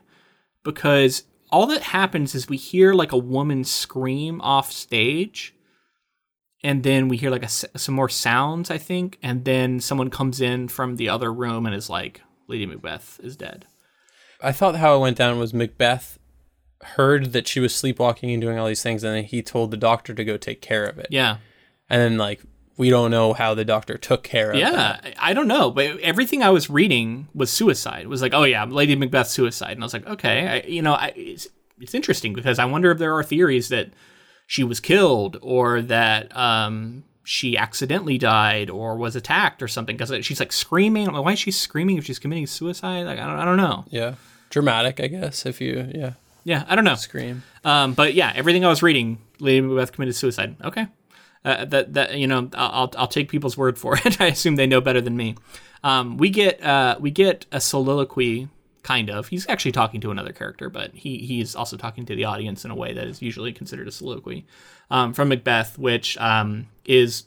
[0.62, 5.54] because all that happens is we hear like a woman scream off stage
[6.64, 10.40] and then we hear like a some more sounds, I think, and then someone comes
[10.40, 13.66] in from the other room and is like, "Lady Macbeth is dead."
[14.40, 16.18] I thought how it went down was Macbeth
[16.82, 19.76] heard that she was sleepwalking and doing all these things, and then he told the
[19.76, 21.08] doctor to go take care of it.
[21.10, 21.36] Yeah,
[21.94, 22.40] And then like
[22.76, 24.72] we don't know how the doctor took care of yeah.
[24.72, 25.14] that.
[25.16, 28.02] I don't know, but everything I was reading was suicide.
[28.02, 30.82] It was like, "Oh yeah, Lady Macbeth suicide," and I was like, "Okay, I, you
[30.82, 31.46] know, I, it's
[31.80, 33.90] it's interesting because I wonder if there are theories that
[34.48, 40.26] she was killed or that um she accidentally died or was attacked or something because
[40.26, 41.06] she's like screaming.
[41.06, 43.04] I'm like, Why is she screaming if she's committing suicide?
[43.04, 43.84] Like I don't I don't know.
[43.88, 44.14] Yeah.
[44.50, 46.96] Dramatic, I guess, if you yeah Yeah, I don't know.
[46.96, 47.44] scream.
[47.64, 50.56] Um, but yeah, everything I was reading, Lady Macbeth committed suicide.
[50.62, 50.86] Okay,
[51.44, 54.20] uh, that that you know, I'll I'll- take people's word for it.
[54.20, 55.36] I assume they know better than me.
[55.82, 58.48] Um, we get uh, we get a soliloquy,
[58.82, 59.28] kind of.
[59.28, 62.70] He's actually talking to another character, but he he's also talking to the audience in
[62.70, 64.46] a way that is usually considered a soliloquy
[64.90, 67.24] um, from Macbeth, which um, is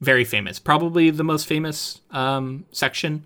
[0.00, 3.24] very famous, probably the most famous um, section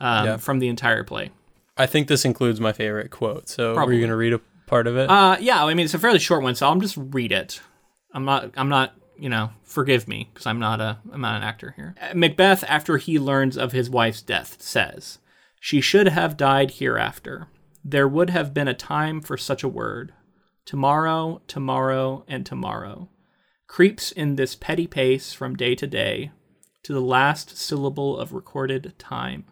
[0.00, 0.36] um, Yeah.
[0.38, 1.30] from the entire play.
[1.76, 3.48] I think this includes my favorite quote.
[3.50, 3.94] So Probably.
[3.94, 5.08] were you gonna read a part of it?
[5.10, 7.60] Uh, yeah, I mean it's a fairly short one, so I'll just read it.
[8.12, 8.50] I'm not.
[8.56, 8.94] I'm not.
[9.18, 10.98] You know, forgive me because I'm not a.
[11.12, 11.94] I'm not an actor here.
[12.00, 15.18] Uh, Macbeth, after he learns of his wife's death, says,
[15.60, 17.48] "She should have died hereafter.
[17.84, 20.12] There would have been a time for such a word.
[20.64, 23.08] Tomorrow, tomorrow, and tomorrow
[23.66, 26.32] creeps in this petty pace from day to day,
[26.82, 29.44] to the last syllable of recorded time."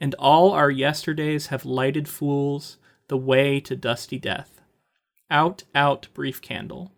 [0.00, 2.76] and all our yesterdays have lighted fools
[3.08, 4.60] the way to dusty death.
[5.30, 6.92] Out, out, brief candle.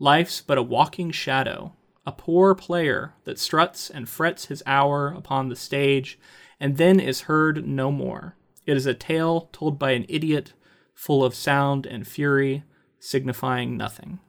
[0.00, 1.74] Life's but a walking shadow,
[2.06, 6.18] a poor player that struts and frets his hour upon the stage,
[6.58, 8.34] and then is heard no more.
[8.66, 10.54] It is a tale told by an idiot,
[10.94, 12.64] full of sound and fury,
[12.98, 14.20] signifying nothing.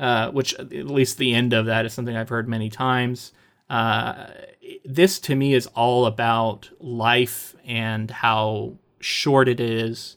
[0.00, 3.32] Uh, which, at least the end of that, is something I've heard many times.
[3.68, 4.28] Uh,
[4.84, 10.16] this to me is all about life and how short it is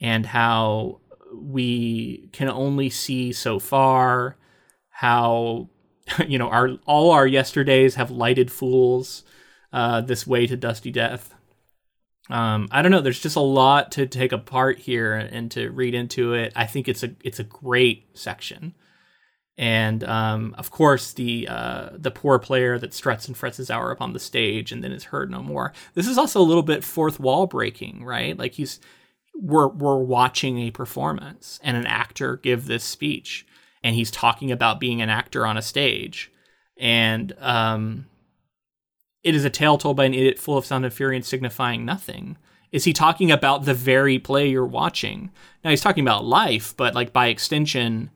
[0.00, 1.00] and how
[1.40, 4.36] we can only see so far
[4.90, 5.68] how
[6.26, 9.24] you know our all our yesterdays have lighted fools
[9.72, 11.36] uh, this way to dusty death
[12.28, 13.00] um, I don't know.
[13.00, 16.52] There's just a lot to take apart here and to read into it.
[16.56, 18.74] I think it's a it's a great section,
[19.56, 23.92] and um, of course the uh, the poor player that struts and frets his hour
[23.92, 25.72] upon the stage and then is heard no more.
[25.94, 28.36] This is also a little bit fourth wall breaking, right?
[28.36, 28.80] Like he's
[29.40, 33.46] we're we're watching a performance and an actor give this speech,
[33.82, 36.32] and he's talking about being an actor on a stage,
[36.76, 38.06] and um,
[39.22, 41.84] it is a tale told by an idiot full of sound and fury and signifying
[41.84, 42.36] nothing.
[42.72, 45.30] Is he talking about the very play you're watching?
[45.64, 48.10] Now he's talking about life, but like by extension,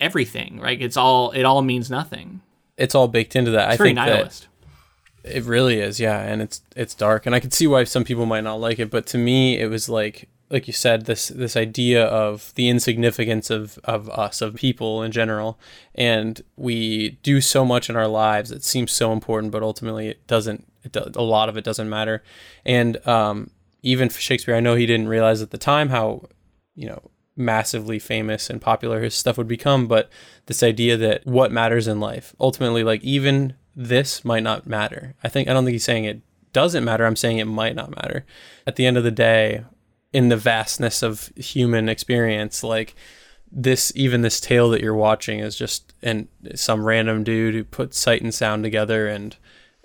[0.00, 0.80] everything, right?
[0.80, 2.40] It's all it all means nothing.
[2.76, 3.72] it's all baked into that.
[3.72, 4.48] It's I think that nihilist.
[5.24, 8.26] It really is, yeah, and it's it's dark, and I can see why some people
[8.26, 11.56] might not like it, but to me, it was like like you said, this this
[11.56, 15.58] idea of the insignificance of of us, of people in general,
[15.94, 20.26] and we do so much in our lives that seems so important, but ultimately it
[20.26, 20.66] doesn't.
[20.84, 22.22] It do, a lot of it doesn't matter,
[22.64, 23.50] and um,
[23.82, 26.28] even for Shakespeare, I know he didn't realize at the time how
[26.74, 30.10] you know massively famous and popular his stuff would become but
[30.46, 35.28] this idea that what matters in life ultimately like even this might not matter i
[35.28, 36.20] think i don't think he's saying it
[36.52, 38.26] doesn't matter i'm saying it might not matter
[38.66, 39.64] at the end of the day
[40.12, 42.96] in the vastness of human experience like
[43.52, 47.94] this even this tale that you're watching is just and some random dude who put
[47.94, 49.36] sight and sound together and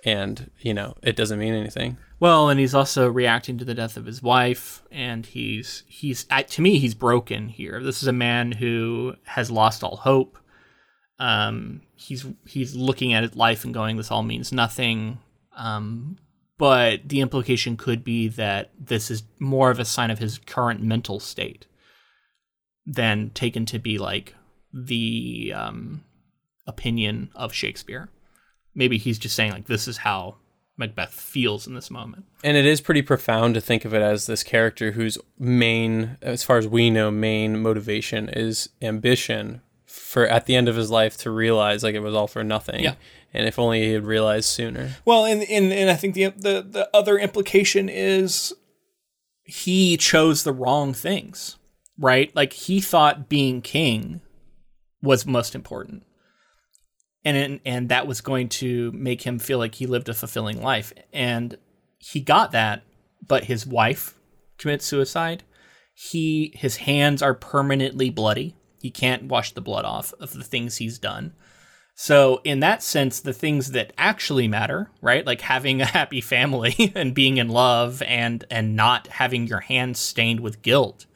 [0.04, 3.98] and you know it doesn't mean anything Well, and he's also reacting to the death
[3.98, 7.82] of his wife, and he's he's to me he's broken here.
[7.82, 10.38] This is a man who has lost all hope.
[11.24, 15.20] Um, he's he's looking at his life and going, "This all means nothing."
[15.56, 16.18] Um,
[16.58, 20.82] but the implication could be that this is more of a sign of his current
[20.82, 21.64] mental state
[22.84, 24.34] than taken to be like
[24.70, 26.04] the um,
[26.66, 28.10] opinion of Shakespeare.
[28.74, 30.36] Maybe he's just saying like this is how
[30.76, 32.26] Macbeth feels in this moment.
[32.42, 36.44] And it is pretty profound to think of it as this character whose main, as
[36.44, 39.62] far as we know, main motivation is ambition
[39.94, 42.82] for at the end of his life to realize like it was all for nothing.
[42.82, 42.94] Yeah.
[43.32, 44.90] And if only he had realized sooner.
[45.04, 48.52] Well, and and, and I think the, the the other implication is
[49.44, 51.56] he chose the wrong things,
[51.98, 52.34] right?
[52.34, 54.20] Like he thought being king
[55.02, 56.04] was most important.
[57.24, 60.92] And and that was going to make him feel like he lived a fulfilling life.
[61.12, 61.56] And
[61.98, 62.82] he got that,
[63.26, 64.14] but his wife
[64.58, 65.42] commits suicide.
[65.94, 68.56] He his hands are permanently bloody.
[68.84, 71.32] He can't wash the blood off of the things he's done.
[71.94, 75.24] So, in that sense, the things that actually matter, right?
[75.24, 79.98] Like having a happy family and being in love and and not having your hands
[79.98, 81.06] stained with guilt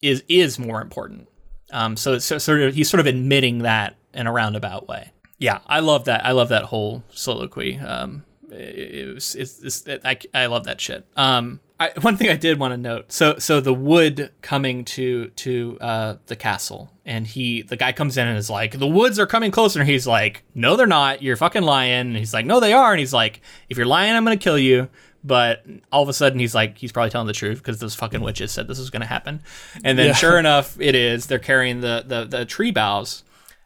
[0.00, 1.28] is is more important.
[1.72, 5.12] Um, so it's so, sort of he's sort of admitting that in a roundabout way.
[5.36, 6.24] Yeah, I love that.
[6.24, 7.78] I love that whole soliloquy.
[7.78, 11.06] Um, it, it was it's, it's it, I, I love that shit.
[11.18, 13.12] Um, I, one thing I did want to note.
[13.12, 18.16] So so the wood coming to to uh, the castle, and he the guy comes
[18.16, 19.80] in and is like, the woods are coming closer.
[19.80, 21.22] And he's like, no, they're not.
[21.22, 22.08] You're fucking lying.
[22.08, 22.92] And he's like, no, they are.
[22.92, 24.88] And he's like, if you're lying, I'm gonna kill you.
[25.24, 28.22] But all of a sudden, he's like, he's probably telling the truth because those fucking
[28.22, 29.40] witches said this was gonna happen.
[29.84, 30.14] And then Yeah.
[30.14, 31.26] sure enough, it is.
[31.26, 33.22] They're carrying the the, the tree boughs.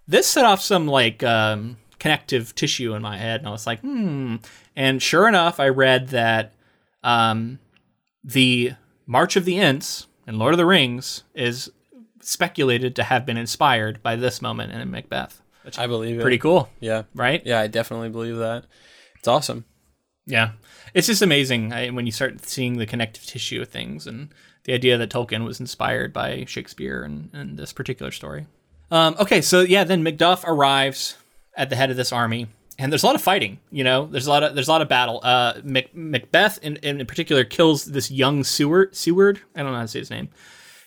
[0.09, 3.81] This set off some like um, connective tissue in my head, and I was like,
[3.81, 4.37] hmm.
[4.77, 6.53] And sure enough, I read that
[7.03, 7.59] um,
[8.27, 8.73] the
[9.07, 11.71] March of the Ents in Lord of the Rings is
[12.21, 15.41] speculated to have been inspired by this moment in Macbeth.
[15.63, 16.23] which I believe it.
[16.23, 17.05] Pretty cool, Yeah.
[17.15, 17.41] right?
[17.47, 18.65] Yeah, I definitely believe that.
[19.19, 19.65] It's awesome.
[20.27, 20.51] Yeah.
[20.95, 24.33] It's just amazing I, when you start seeing the connective tissue of things and
[24.65, 28.47] the idea that Tolkien was inspired by Shakespeare and, and this particular story.
[28.91, 31.17] Um, okay, so yeah, then Macduff arrives
[31.57, 32.47] at the head of this army,
[32.79, 33.59] and there's a lot of fighting.
[33.71, 35.21] You know, there's a lot of there's a lot of battle.
[35.23, 38.95] Uh, Mac- Macbeth in, in particular kills this young Seward.
[38.95, 40.29] Seward, I don't know how to say his name.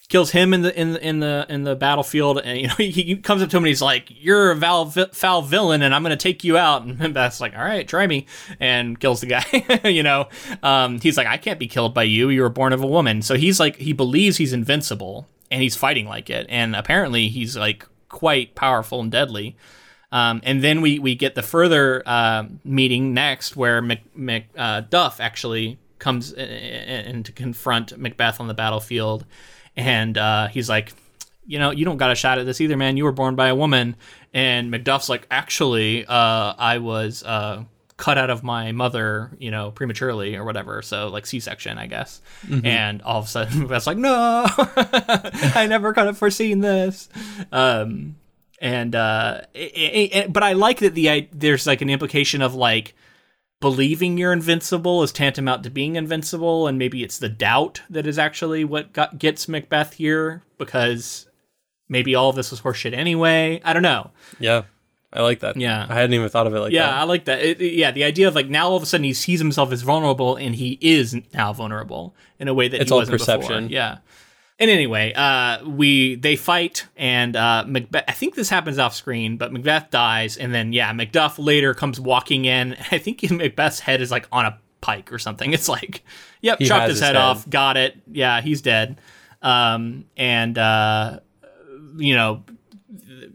[0.08, 2.90] Kills him in the in the in the in the battlefield, and you know he,
[2.90, 5.94] he comes up to him and he's like, "You're a foul, vi- foul villain, and
[5.94, 8.26] I'm gonna take you out." And Macbeth's like, "All right, try me,"
[8.60, 9.46] and kills the guy.
[9.88, 10.28] you know,
[10.64, 12.30] um, he's like, "I can't be killed by you.
[12.30, 15.76] You were born of a woman." So he's like, he believes he's invincible, and he's
[15.76, 19.56] fighting like it, and apparently he's like quite powerful and deadly.
[20.12, 24.82] Um, and then we, we get the further uh, meeting next where Mac, Mac, uh,
[24.82, 29.26] Duff actually comes in, in to confront Macbeth on the battlefield.
[29.76, 30.94] And uh, he's like,
[31.46, 32.98] you know, you don't got a shot at this either, man.
[32.98, 33.96] You were born by a woman.
[34.34, 37.64] And Macduff's like, actually, uh, I was uh,
[37.98, 40.82] cut out of my mother, you know, prematurely or whatever.
[40.82, 42.22] So like C-section, I guess.
[42.64, 47.10] And all of a sudden, Macbeth's like, no, I never could have foreseen this.
[47.52, 48.16] Um,
[48.62, 52.56] and uh, it, it, but I like that the I, there's like an implication of
[52.56, 52.94] like
[53.62, 58.18] believing you're invincible is tantamount to being invincible, and maybe it's the doubt that is
[58.18, 61.28] actually what got, gets Macbeth here because
[61.90, 63.62] maybe all of this was horseshit anyway.
[63.64, 64.12] I don't know.
[64.40, 64.64] Yeah.
[65.12, 65.58] I like that.
[65.58, 65.88] Yeah.
[65.90, 66.92] I hadn't even thought of it like Yeah, that.
[66.96, 67.40] Yeah, I like that.
[67.44, 69.82] It, yeah, the idea of like now all of a sudden he sees himself as
[69.82, 73.38] vulnerable, and he is now vulnerable in a way that It's he all wasn't before.
[73.38, 73.70] perception.
[73.70, 73.98] Yeah.
[74.62, 78.04] And anyway, uh, we they fight, and uh, Macbeth.
[78.08, 81.98] I think this happens off screen, but Macbeth dies, and then yeah, Macduff later comes
[82.00, 82.76] walking in.
[82.92, 85.54] I think Macbeth's head is like on a pike or something.
[85.54, 86.04] It's like,
[86.42, 87.22] yep, He chopped his, his head, head.
[87.22, 87.50] off.
[87.50, 87.98] Got it.
[88.12, 89.00] Yeah, he's dead.
[89.42, 91.20] Um, and uh,
[91.98, 92.44] you know,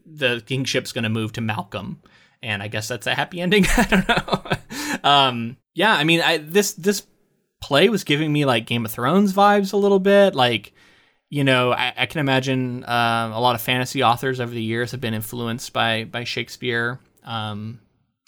[0.07, 2.01] the kingship's going to move to Malcolm,
[2.43, 3.65] and I guess that's a happy ending.
[3.77, 4.99] I don't know.
[5.11, 7.07] um, yeah, I mean, I this this
[7.61, 10.35] play was giving me like Game of Thrones vibes a little bit.
[10.35, 10.75] Like,
[11.35, 14.93] you know, I, I can imagine um, a lot of fantasy authors over the years
[14.93, 17.01] have been influenced by by Shakespeare.
[17.25, 17.81] Um,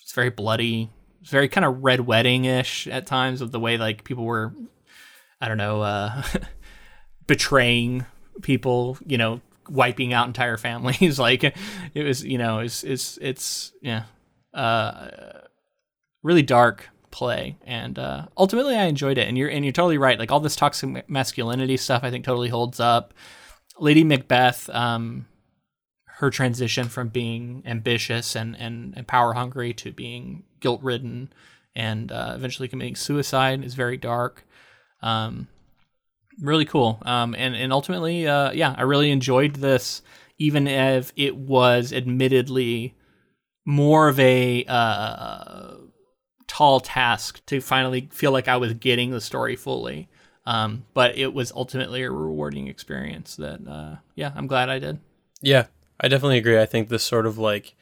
[0.03, 0.91] it's very bloody.
[1.21, 4.53] It's very kind of red wedding ish at times of the way like people were,
[5.41, 6.21] I don't know, uh,
[7.29, 8.05] betraying
[8.43, 8.99] people.
[9.07, 9.41] You know,
[9.71, 11.17] wiping out entire families.
[11.21, 14.03] like it was, you know, it's it's it's yeah,
[14.53, 15.11] uh,
[16.25, 19.27] really dark play, and uh, ultimately I enjoyed it.
[19.27, 20.19] And you're and you're totally right.
[20.19, 23.15] Like all this toxic masculinity stuff, I think totally holds up.
[23.79, 25.27] Lady Macbeth, um,
[26.05, 31.33] her transition from being ambitious and and, and power hungry to being guilt ridden
[31.75, 34.47] and uh, eventually committing suicide is very dark.
[35.03, 35.49] Um,
[36.41, 36.99] really cool.
[37.03, 40.03] Um, and and ultimately, uh, yeah, I really enjoyed this,
[40.39, 42.95] even if it was admittedly
[43.65, 45.77] more of a uh,
[46.47, 50.09] tall task to finally feel like I was getting the story fully.
[50.47, 55.01] Um, but it was ultimately a rewarding experience that, uh, yeah, I'm glad I did.
[55.41, 55.67] Yeah,
[56.01, 56.61] I definitely agree.
[56.61, 57.75] I think this sort of like,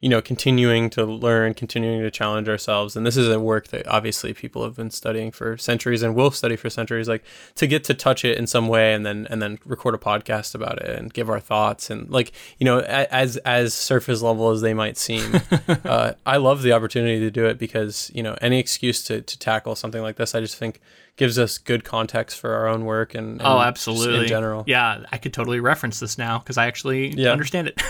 [0.00, 3.86] you know, continuing to learn, continuing to challenge ourselves, and this is a work that
[3.86, 7.08] obviously people have been studying for centuries and will study for centuries.
[7.08, 9.98] Like to get to touch it in some way, and then and then record a
[9.98, 14.50] podcast about it and give our thoughts, and like you know, as as surface level
[14.50, 15.40] as they might seem,
[15.84, 19.38] uh, I love the opportunity to do it because you know any excuse to to
[19.38, 20.80] tackle something like this, I just think
[21.16, 24.22] gives us good context for our own work and, and Oh, absolutely.
[24.22, 24.64] in general.
[24.66, 27.30] Yeah, I could totally reference this now because I actually Yeah.
[27.30, 27.80] understand it.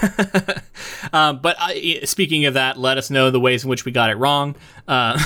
[1.13, 4.11] um, but uh, speaking of that, let us know the ways in which we got
[4.11, 4.57] it wrong.
[4.87, 5.19] Uh,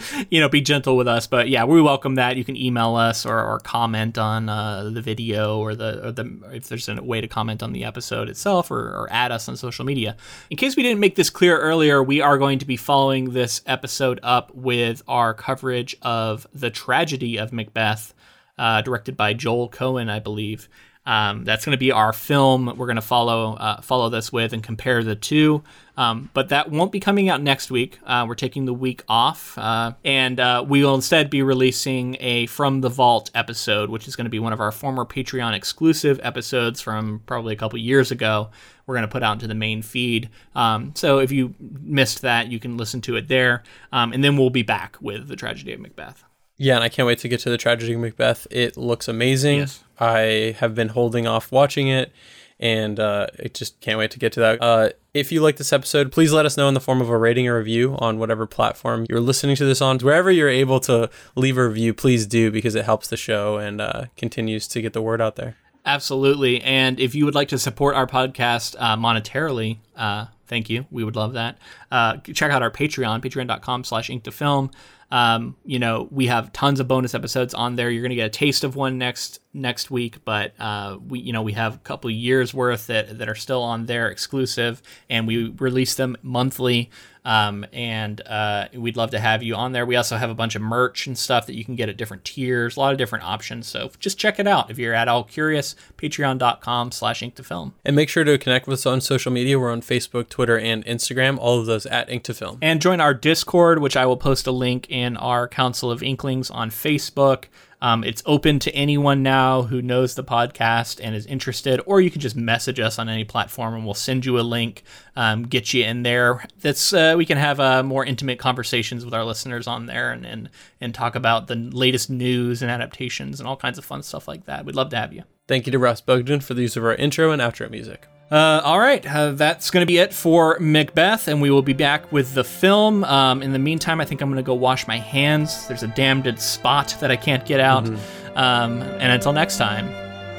[0.30, 1.26] you know, be gentle with us.
[1.26, 2.36] But yeah, we welcome that.
[2.36, 6.38] You can email us or, or comment on uh, the video or the, or the
[6.52, 9.56] if there's a way to comment on the episode itself or, or add us on
[9.56, 10.18] social media.
[10.50, 13.62] In case we didn't make this clear earlier, we are going to be following this
[13.66, 18.14] episode up with our coverage of the tragedy of Macbeth,
[18.58, 20.68] uh, directed by Joel Cohen, I believe.
[21.04, 22.66] Um, that's going to be our film.
[22.66, 25.62] We're going to follow uh, follow this with and compare the two.
[25.96, 27.98] Um, but that won't be coming out next week.
[28.06, 32.46] Uh, we're taking the week off, uh, and uh, we will instead be releasing a
[32.46, 36.20] From the Vault episode, which is going to be one of our former Patreon exclusive
[36.22, 38.50] episodes from probably a couple years ago.
[38.86, 40.30] We're going to put out into the main feed.
[40.54, 44.36] Um, so if you missed that, you can listen to it there, um, and then
[44.36, 46.24] we'll be back with the tragedy of Macbeth.
[46.62, 48.46] Yeah, and I can't wait to get to the tragedy of Macbeth.
[48.48, 49.58] It looks amazing.
[49.58, 49.82] Yes.
[49.98, 52.12] I have been holding off watching it,
[52.60, 54.62] and uh, I just can't wait to get to that.
[54.62, 57.18] Uh, if you like this episode, please let us know in the form of a
[57.18, 59.98] rating or review on whatever platform you're listening to this on.
[59.98, 63.80] Wherever you're able to leave a review, please do because it helps the show and
[63.80, 65.56] uh, continues to get the word out there.
[65.84, 66.62] Absolutely.
[66.62, 70.86] And if you would like to support our podcast uh, monetarily, uh, thank you.
[70.92, 71.58] We would love that.
[71.90, 74.70] Uh, check out our Patreon, patreon.com slash ink to film.
[75.12, 77.90] Um, you know, we have tons of bonus episodes on there.
[77.90, 81.34] You're going to get a taste of one next next week, but uh, we you
[81.34, 84.80] know we have a couple years worth that that are still on there exclusive,
[85.10, 86.90] and we release them monthly.
[87.24, 89.86] Um, and uh, we'd love to have you on there.
[89.86, 92.24] We also have a bunch of merch and stuff that you can get at different
[92.24, 93.66] tiers, a lot of different options.
[93.66, 95.76] So just check it out if you're at all curious.
[95.96, 97.74] Patreon.com slash ink to film.
[97.84, 99.58] And make sure to connect with us on social media.
[99.58, 101.38] We're on Facebook, Twitter, and Instagram.
[101.38, 102.58] All of those at ink to film.
[102.60, 106.50] And join our Discord, which I will post a link in our Council of Inklings
[106.50, 107.44] on Facebook.
[107.82, 112.12] Um, it's open to anyone now who knows the podcast and is interested, or you
[112.12, 114.84] can just message us on any platform and we'll send you a link,
[115.16, 116.46] um, get you in there.
[116.60, 120.24] That's uh, we can have uh, more intimate conversations with our listeners on there and,
[120.24, 120.48] and
[120.80, 124.46] and talk about the latest news and adaptations and all kinds of fun stuff like
[124.46, 124.64] that.
[124.64, 125.24] We'd love to have you.
[125.48, 128.06] Thank you to Ross Bogdan for the use of our intro and outro music.
[128.32, 131.74] Uh, all right, uh, that's going to be it for Macbeth, and we will be
[131.74, 133.04] back with the film.
[133.04, 135.68] Um, in the meantime, I think I'm going to go wash my hands.
[135.68, 137.84] There's a damned spot that I can't get out.
[137.84, 138.38] Mm-hmm.
[138.38, 139.86] Um, and until next time,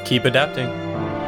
[0.05, 1.22] keep adapting.